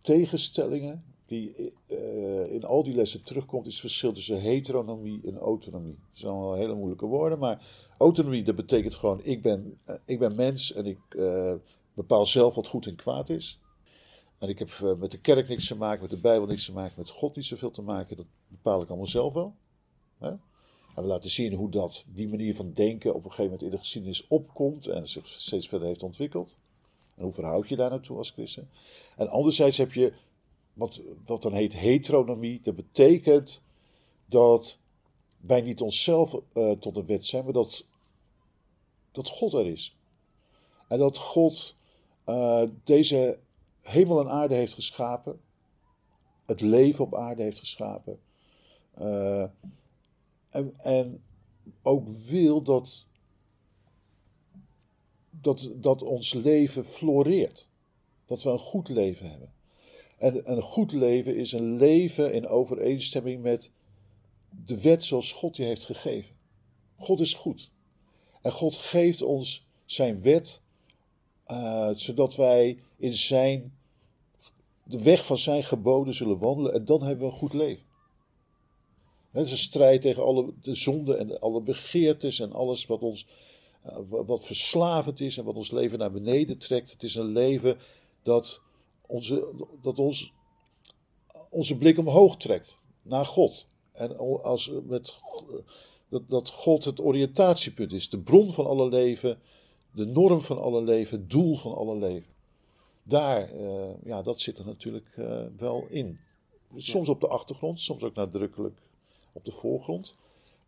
tegenstellingen 0.00 1.07
die 1.28 1.72
uh, 1.88 2.52
in 2.52 2.64
al 2.64 2.82
die 2.82 2.94
lessen 2.94 3.22
terugkomt, 3.22 3.66
is 3.66 3.72
het 3.72 3.80
verschil 3.80 4.12
tussen 4.12 4.40
heteronomie 4.40 5.20
en 5.26 5.38
autonomie. 5.38 5.98
Dat 5.98 6.18
zijn 6.18 6.32
allemaal 6.32 6.54
hele 6.54 6.74
moeilijke 6.74 7.06
woorden, 7.06 7.38
maar 7.38 7.66
autonomie, 7.98 8.44
dat 8.44 8.56
betekent 8.56 8.94
gewoon, 8.94 9.20
ik 9.24 9.42
ben, 9.42 9.78
uh, 9.86 9.94
ik 10.04 10.18
ben 10.18 10.34
mens 10.34 10.72
en 10.72 10.86
ik 10.86 10.98
uh, 11.10 11.54
bepaal 11.94 12.26
zelf 12.26 12.54
wat 12.54 12.66
goed 12.66 12.86
en 12.86 12.96
kwaad 12.96 13.30
is. 13.30 13.60
En 14.38 14.48
ik 14.48 14.58
heb 14.58 14.96
met 14.98 15.10
de 15.10 15.20
kerk 15.20 15.48
niks 15.48 15.66
te 15.66 15.76
maken, 15.76 16.00
met 16.00 16.10
de 16.10 16.20
Bijbel 16.20 16.46
niks 16.46 16.64
te 16.64 16.72
maken, 16.72 16.94
met 16.96 17.10
God 17.10 17.36
niet 17.36 17.46
zoveel 17.46 17.70
te 17.70 17.82
maken. 17.82 18.16
Dat 18.16 18.26
bepaal 18.46 18.82
ik 18.82 18.88
allemaal 18.88 19.06
zelf 19.06 19.32
wel. 19.32 19.54
Hè? 20.18 20.28
En 20.28 21.02
we 21.02 21.08
laten 21.08 21.30
zien 21.30 21.52
hoe 21.52 21.70
dat, 21.70 22.04
die 22.14 22.28
manier 22.28 22.54
van 22.54 22.72
denken 22.72 23.14
op 23.14 23.24
een 23.24 23.30
gegeven 23.30 23.44
moment 23.44 23.62
in 23.62 23.70
de 23.70 23.78
geschiedenis 23.78 24.26
opkomt 24.26 24.86
en 24.86 25.08
zich 25.08 25.26
steeds 25.26 25.68
verder 25.68 25.88
heeft 25.88 26.02
ontwikkeld. 26.02 26.58
En 27.14 27.22
hoe 27.22 27.32
verhoud 27.32 27.68
je 27.68 27.76
daar 27.76 27.90
naartoe 27.90 28.16
als 28.16 28.30
christen? 28.30 28.68
En 29.16 29.28
anderzijds 29.28 29.76
heb 29.76 29.92
je 29.92 30.12
wat, 30.78 31.00
wat 31.24 31.42
dan 31.42 31.52
heet 31.52 31.72
heteronomie. 31.72 32.60
Dat 32.62 32.76
betekent 32.76 33.62
dat 34.26 34.78
wij 35.40 35.60
niet 35.60 35.80
onszelf 35.80 36.36
uh, 36.54 36.70
tot 36.72 36.96
een 36.96 37.06
wet 37.06 37.26
zijn, 37.26 37.44
maar 37.44 37.52
dat, 37.52 37.84
dat 39.12 39.28
God 39.28 39.52
er 39.52 39.66
is. 39.66 39.96
En 40.88 40.98
dat 40.98 41.18
God 41.18 41.74
uh, 42.26 42.62
deze 42.84 43.38
hemel 43.80 44.20
en 44.20 44.28
aarde 44.30 44.54
heeft 44.54 44.74
geschapen, 44.74 45.40
het 46.46 46.60
leven 46.60 47.04
op 47.04 47.14
aarde 47.14 47.42
heeft 47.42 47.58
geschapen. 47.58 48.20
Uh, 48.98 49.46
en, 50.50 50.74
en 50.78 51.22
ook 51.82 52.08
wil 52.08 52.62
dat, 52.62 53.06
dat, 55.30 55.70
dat 55.74 56.02
ons 56.02 56.32
leven 56.32 56.84
floreert. 56.84 57.68
Dat 58.26 58.42
we 58.42 58.50
een 58.50 58.58
goed 58.58 58.88
leven 58.88 59.30
hebben. 59.30 59.52
En 60.18 60.52
een 60.52 60.62
goed 60.62 60.92
leven 60.92 61.36
is 61.36 61.52
een 61.52 61.76
leven 61.76 62.32
in 62.32 62.48
overeenstemming 62.48 63.42
met 63.42 63.70
de 64.64 64.80
wet 64.80 65.04
zoals 65.04 65.32
God 65.32 65.56
je 65.56 65.62
heeft 65.62 65.84
gegeven. 65.84 66.34
God 66.96 67.20
is 67.20 67.34
goed. 67.34 67.70
En 68.42 68.52
God 68.52 68.76
geeft 68.76 69.22
ons 69.22 69.66
zijn 69.84 70.20
wet, 70.20 70.60
uh, 71.46 71.90
zodat 71.94 72.34
wij 72.34 72.78
in 72.96 73.12
zijn, 73.12 73.76
de 74.84 75.02
weg 75.02 75.26
van 75.26 75.38
zijn 75.38 75.64
geboden 75.64 76.14
zullen 76.14 76.38
wandelen. 76.38 76.72
En 76.72 76.84
dan 76.84 77.02
hebben 77.02 77.26
we 77.26 77.32
een 77.32 77.38
goed 77.38 77.52
leven. 77.52 77.86
Het 79.30 79.46
is 79.46 79.52
een 79.52 79.58
strijd 79.58 80.02
tegen 80.02 80.24
alle 80.24 80.52
de 80.62 80.74
zonde 80.74 81.16
en 81.16 81.40
alle 81.40 81.60
begeertes 81.60 82.40
en 82.40 82.52
alles 82.52 82.86
wat 82.86 83.02
ons 83.02 83.26
uh, 83.86 83.98
wat 84.08 84.46
verslavend 84.46 85.20
is 85.20 85.38
en 85.38 85.44
wat 85.44 85.56
ons 85.56 85.70
leven 85.70 85.98
naar 85.98 86.12
beneden 86.12 86.58
trekt. 86.58 86.90
Het 86.90 87.02
is 87.02 87.14
een 87.14 87.32
leven 87.32 87.78
dat 88.22 88.60
onze, 89.08 89.66
dat 89.82 89.98
ons, 89.98 90.32
onze 91.50 91.78
blik 91.78 91.98
omhoog 91.98 92.36
trekt 92.36 92.78
naar 93.02 93.24
God. 93.24 93.66
En 93.92 94.18
als 94.42 94.70
met, 94.84 95.14
dat, 96.08 96.28
dat 96.28 96.50
God 96.50 96.84
het 96.84 97.00
oriëntatiepunt 97.00 97.92
is, 97.92 98.10
de 98.10 98.18
bron 98.18 98.52
van 98.52 98.66
alle 98.66 98.88
leven, 98.88 99.38
de 99.90 100.06
norm 100.06 100.40
van 100.40 100.60
alle 100.60 100.82
leven, 100.82 101.18
het 101.18 101.30
doel 101.30 101.56
van 101.56 101.74
alle 101.74 101.96
leven. 101.96 102.32
Daar, 103.02 103.54
uh, 103.54 104.04
ja, 104.04 104.22
dat 104.22 104.40
zit 104.40 104.58
er 104.58 104.66
natuurlijk 104.66 105.16
uh, 105.16 105.44
wel 105.56 105.86
in. 105.88 106.18
Soms 106.76 107.08
op 107.08 107.20
de 107.20 107.28
achtergrond, 107.28 107.80
soms 107.80 108.02
ook 108.02 108.14
nadrukkelijk 108.14 108.78
op 109.32 109.44
de 109.44 109.52
voorgrond. 109.52 110.16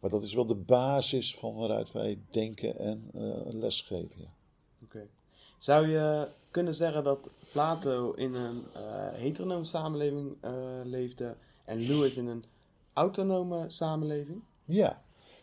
Maar 0.01 0.11
dat 0.11 0.23
is 0.23 0.35
wel 0.35 0.47
de 0.47 0.55
basis 0.55 1.35
van 1.35 1.55
waaruit 1.55 1.93
wij 1.93 2.19
denken 2.31 2.79
en 2.79 3.11
uh, 3.15 3.37
lesgeven. 3.47 4.33
Oké. 4.85 5.09
Zou 5.59 5.89
je 5.89 6.29
kunnen 6.51 6.75
zeggen 6.75 7.05
dat 7.05 7.31
Plato 7.53 8.13
in 8.13 8.35
een 8.35 8.65
uh, 8.77 8.83
heteronome 9.13 9.65
samenleving 9.65 10.37
uh, 10.45 10.51
leefde 10.85 11.37
en 11.65 11.87
Lewis 11.87 12.17
in 12.17 12.27
een 12.27 12.45
autonome 12.93 13.65
samenleving? 13.69 14.43
Ja. 14.65 15.03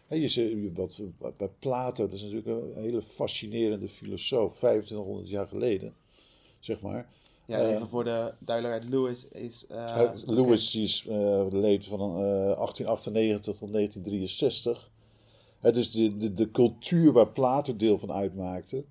je 0.09 0.27
ziet, 0.27 0.77
wat, 0.77 1.01
bij 1.37 1.49
Plato, 1.59 2.05
dat 2.05 2.13
is 2.13 2.21
natuurlijk 2.21 2.47
een 2.47 2.83
hele 2.83 3.01
fascinerende 3.01 3.89
filosoof, 3.89 4.57
2500 4.57 5.29
jaar 5.29 5.47
geleden, 5.47 5.95
zeg 6.59 6.81
maar. 6.81 7.09
Ja, 7.45 7.59
even 7.59 7.81
uh, 7.81 7.87
voor 7.87 8.03
de 8.03 8.33
duidelijkheid, 8.39 8.93
Lewis 8.93 9.27
is... 9.27 9.65
Lewis 10.25 10.69
okay. 10.69 10.83
is 10.83 11.03
leed 11.53 11.85
van 11.85 11.99
1898 11.99 13.57
tot 13.57 13.71
1963. 13.71 14.91
Het 15.59 15.75
is 15.75 15.91
de, 15.91 16.17
de, 16.17 16.33
de 16.33 16.51
cultuur 16.51 17.11
waar 17.11 17.27
Plato 17.27 17.75
deel 17.75 17.97
van 17.97 18.11
uitmaakte 18.11 18.83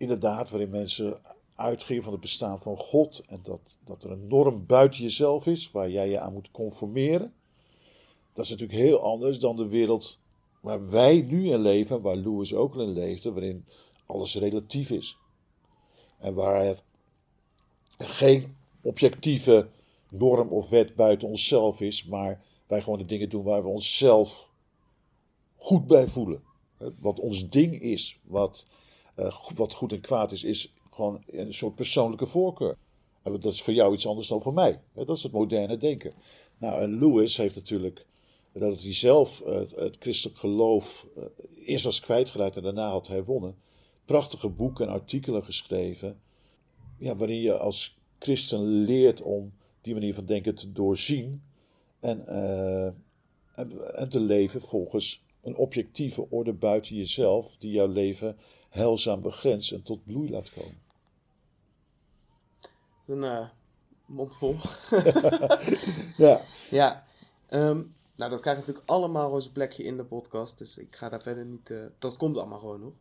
inderdaad, 0.00 0.50
waarin 0.50 0.70
mensen 0.70 1.18
uitgingen 1.60 2.02
van 2.02 2.12
het 2.12 2.20
bestaan 2.20 2.60
van 2.60 2.76
God 2.76 3.22
en 3.26 3.40
dat, 3.42 3.78
dat 3.84 4.04
er 4.04 4.10
een 4.10 4.26
norm 4.26 4.66
buiten 4.66 5.02
jezelf 5.02 5.46
is 5.46 5.70
waar 5.70 5.90
jij 5.90 6.08
je 6.08 6.20
aan 6.20 6.32
moet 6.32 6.50
conformeren. 6.50 7.34
Dat 8.32 8.44
is 8.44 8.50
natuurlijk 8.50 8.78
heel 8.78 9.00
anders 9.00 9.38
dan 9.38 9.56
de 9.56 9.68
wereld 9.68 10.18
waar 10.60 10.90
wij 10.90 11.20
nu 11.20 11.50
in 11.50 11.60
leven, 11.60 12.00
waar 12.00 12.16
Lewis 12.16 12.54
ook 12.54 12.74
in 12.74 12.92
leefde, 12.92 13.32
waarin 13.32 13.64
alles 14.06 14.34
relatief 14.34 14.90
is. 14.90 15.16
En 16.18 16.34
waar 16.34 16.64
er 16.64 16.82
geen 17.98 18.56
objectieve 18.82 19.68
norm 20.10 20.48
of 20.48 20.68
wet 20.68 20.94
buiten 20.94 21.28
onszelf 21.28 21.80
is, 21.80 22.04
maar 22.04 22.44
wij 22.66 22.82
gewoon 22.82 22.98
de 22.98 23.04
dingen 23.04 23.28
doen 23.28 23.44
waar 23.44 23.62
we 23.62 23.68
onszelf 23.68 24.48
goed 25.56 25.86
bij 25.86 26.08
voelen. 26.08 26.42
Wat 27.00 27.20
ons 27.20 27.48
ding 27.48 27.80
is, 27.80 28.18
wat 28.22 28.66
uh, 29.16 29.36
wat 29.54 29.72
goed 29.72 29.92
en 29.92 30.00
kwaad 30.00 30.32
is, 30.32 30.44
is 30.44 30.74
gewoon 31.00 31.22
een 31.26 31.54
soort 31.54 31.74
persoonlijke 31.74 32.26
voorkeur. 32.26 32.76
Dat 33.22 33.52
is 33.52 33.62
voor 33.62 33.72
jou 33.72 33.94
iets 33.94 34.06
anders 34.06 34.28
dan 34.28 34.42
voor 34.42 34.54
mij. 34.54 34.80
Dat 34.94 35.16
is 35.16 35.22
het 35.22 35.32
moderne 35.32 35.76
denken. 35.76 36.12
Nou, 36.58 36.80
en 36.80 36.98
Lewis 36.98 37.36
heeft 37.36 37.54
natuurlijk, 37.54 38.06
dat 38.52 38.82
hij 38.82 38.94
zelf 38.94 39.42
uh, 39.46 39.60
het 39.74 39.96
christelijk 39.98 40.38
geloof 40.38 41.06
uh, 41.16 41.24
eerst 41.64 41.84
was 41.84 42.00
kwijtgeraakt 42.00 42.56
en 42.56 42.62
daarna 42.62 42.88
had 42.88 43.06
herwonnen, 43.06 43.56
prachtige 44.04 44.48
boeken 44.48 44.86
en 44.86 44.92
artikelen 44.92 45.44
geschreven, 45.44 46.20
ja, 46.98 47.16
waarin 47.16 47.40
je 47.40 47.58
als 47.58 47.98
christen 48.18 48.60
leert 48.62 49.22
om 49.22 49.52
die 49.80 49.94
manier 49.94 50.14
van 50.14 50.26
denken 50.26 50.54
te 50.54 50.72
doorzien 50.72 51.42
en, 52.00 52.26
eh, 52.26 52.86
en, 53.54 53.94
en 53.94 54.08
te 54.08 54.20
leven 54.20 54.60
volgens 54.60 55.22
een 55.42 55.56
objectieve 55.56 56.30
orde 56.30 56.52
buiten 56.52 56.96
jezelf, 56.96 57.56
die 57.58 57.70
jouw 57.70 57.88
leven 57.88 58.36
heilzaam 58.68 59.20
begrenst 59.20 59.72
en 59.72 59.82
tot 59.82 60.04
bloei 60.04 60.30
laat 60.30 60.52
komen. 60.52 60.89
Een 63.10 63.22
uh, 63.22 63.48
mond 64.06 64.36
vol. 64.36 64.56
ja. 66.26 66.40
Ja. 66.70 67.04
Ehm, 67.46 67.82
nou, 68.16 68.30
dat 68.30 68.40
krijgt 68.40 68.60
natuurlijk 68.60 68.88
allemaal 68.88 69.36
een 69.36 69.52
plekje 69.52 69.82
in 69.82 69.96
de 69.96 70.04
podcast. 70.04 70.58
Dus 70.58 70.78
ik 70.78 70.96
ga 70.96 71.08
daar 71.08 71.22
verder 71.22 71.44
niet. 71.44 71.70
Uh, 71.70 71.84
dat 71.98 72.16
komt 72.16 72.36
allemaal 72.36 72.58
gewoon 72.58 72.80
nog. 72.80 72.92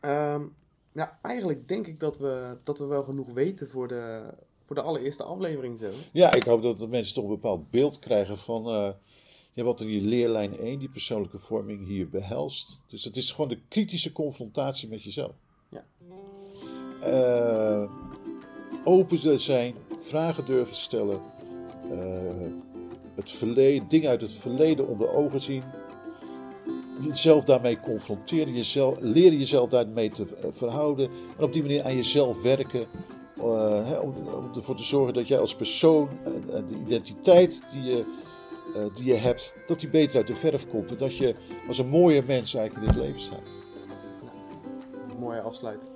Um, 0.00 0.56
nou, 0.92 1.10
eigenlijk 1.22 1.68
denk 1.68 1.86
ik 1.86 2.00
dat 2.00 2.18
we, 2.18 2.56
dat 2.64 2.78
we 2.78 2.86
wel 2.86 3.02
genoeg 3.02 3.32
weten 3.32 3.68
voor 3.68 3.88
de, 3.88 4.34
voor 4.64 4.76
de 4.76 4.82
allereerste 4.82 5.22
aflevering 5.22 5.78
zo. 5.78 5.90
Ja, 6.12 6.32
ik 6.32 6.42
hoop 6.42 6.62
dat 6.62 6.78
de 6.78 6.86
mensen 6.86 7.14
toch 7.14 7.24
een 7.24 7.30
bepaald 7.30 7.70
beeld 7.70 7.98
krijgen 7.98 8.38
van 8.38 8.68
uh, 8.68 8.90
ja, 9.52 9.62
wat 9.62 9.80
in 9.80 9.88
je 9.88 10.00
leerlijn 10.00 10.58
1, 10.58 10.78
die 10.78 10.88
persoonlijke 10.88 11.38
vorming, 11.38 11.86
hier 11.86 12.08
behelst. 12.08 12.80
Dus 12.86 13.04
het 13.04 13.16
is 13.16 13.32
gewoon 13.32 13.48
de 13.48 13.60
kritische 13.68 14.12
confrontatie 14.12 14.88
met 14.88 15.02
jezelf. 15.02 15.34
Ja. 15.68 15.84
Uh, 17.02 17.90
open 18.84 19.40
zijn, 19.40 19.74
vragen 19.98 20.46
durven 20.46 20.76
stellen, 20.76 21.20
uh, 21.92 21.98
het 23.14 23.30
verleden, 23.30 23.88
dingen 23.88 24.10
uit 24.10 24.20
het 24.20 24.32
verleden 24.32 24.88
onder 24.88 25.14
ogen 25.14 25.40
zien, 25.40 25.62
jezelf 27.00 27.44
daarmee 27.44 27.80
confronteren, 27.80 28.54
jezelf, 28.54 28.98
leren 29.00 29.38
jezelf 29.38 29.68
daarmee 29.68 30.10
te 30.10 30.26
verhouden 30.52 31.10
en 31.38 31.44
op 31.44 31.52
die 31.52 31.62
manier 31.62 31.84
aan 31.84 31.96
jezelf 31.96 32.42
werken. 32.42 32.86
Uh, 33.38 33.98
om, 34.02 34.14
om, 34.34 34.50
ervoor 34.54 34.76
te 34.76 34.82
zorgen 34.82 35.14
dat 35.14 35.28
jij 35.28 35.38
als 35.38 35.54
persoon 35.54 36.08
en 36.24 36.66
de 36.68 36.78
identiteit 36.86 37.62
die 37.72 37.82
je, 37.82 38.04
die 38.94 39.04
je 39.04 39.14
hebt, 39.14 39.54
dat 39.66 39.80
die 39.80 39.90
beter 39.90 40.16
uit 40.16 40.26
de 40.26 40.34
verf 40.34 40.68
komt. 40.68 40.90
En 40.90 40.96
dat 40.98 41.16
je 41.16 41.34
als 41.68 41.78
een 41.78 41.88
mooie 41.88 42.22
mens 42.26 42.54
eigenlijk 42.54 42.86
in 42.86 42.92
dit 42.92 43.04
leven 43.04 43.20
staat. 43.20 43.42
Mooie 45.18 45.40
afsluiting. 45.40 45.87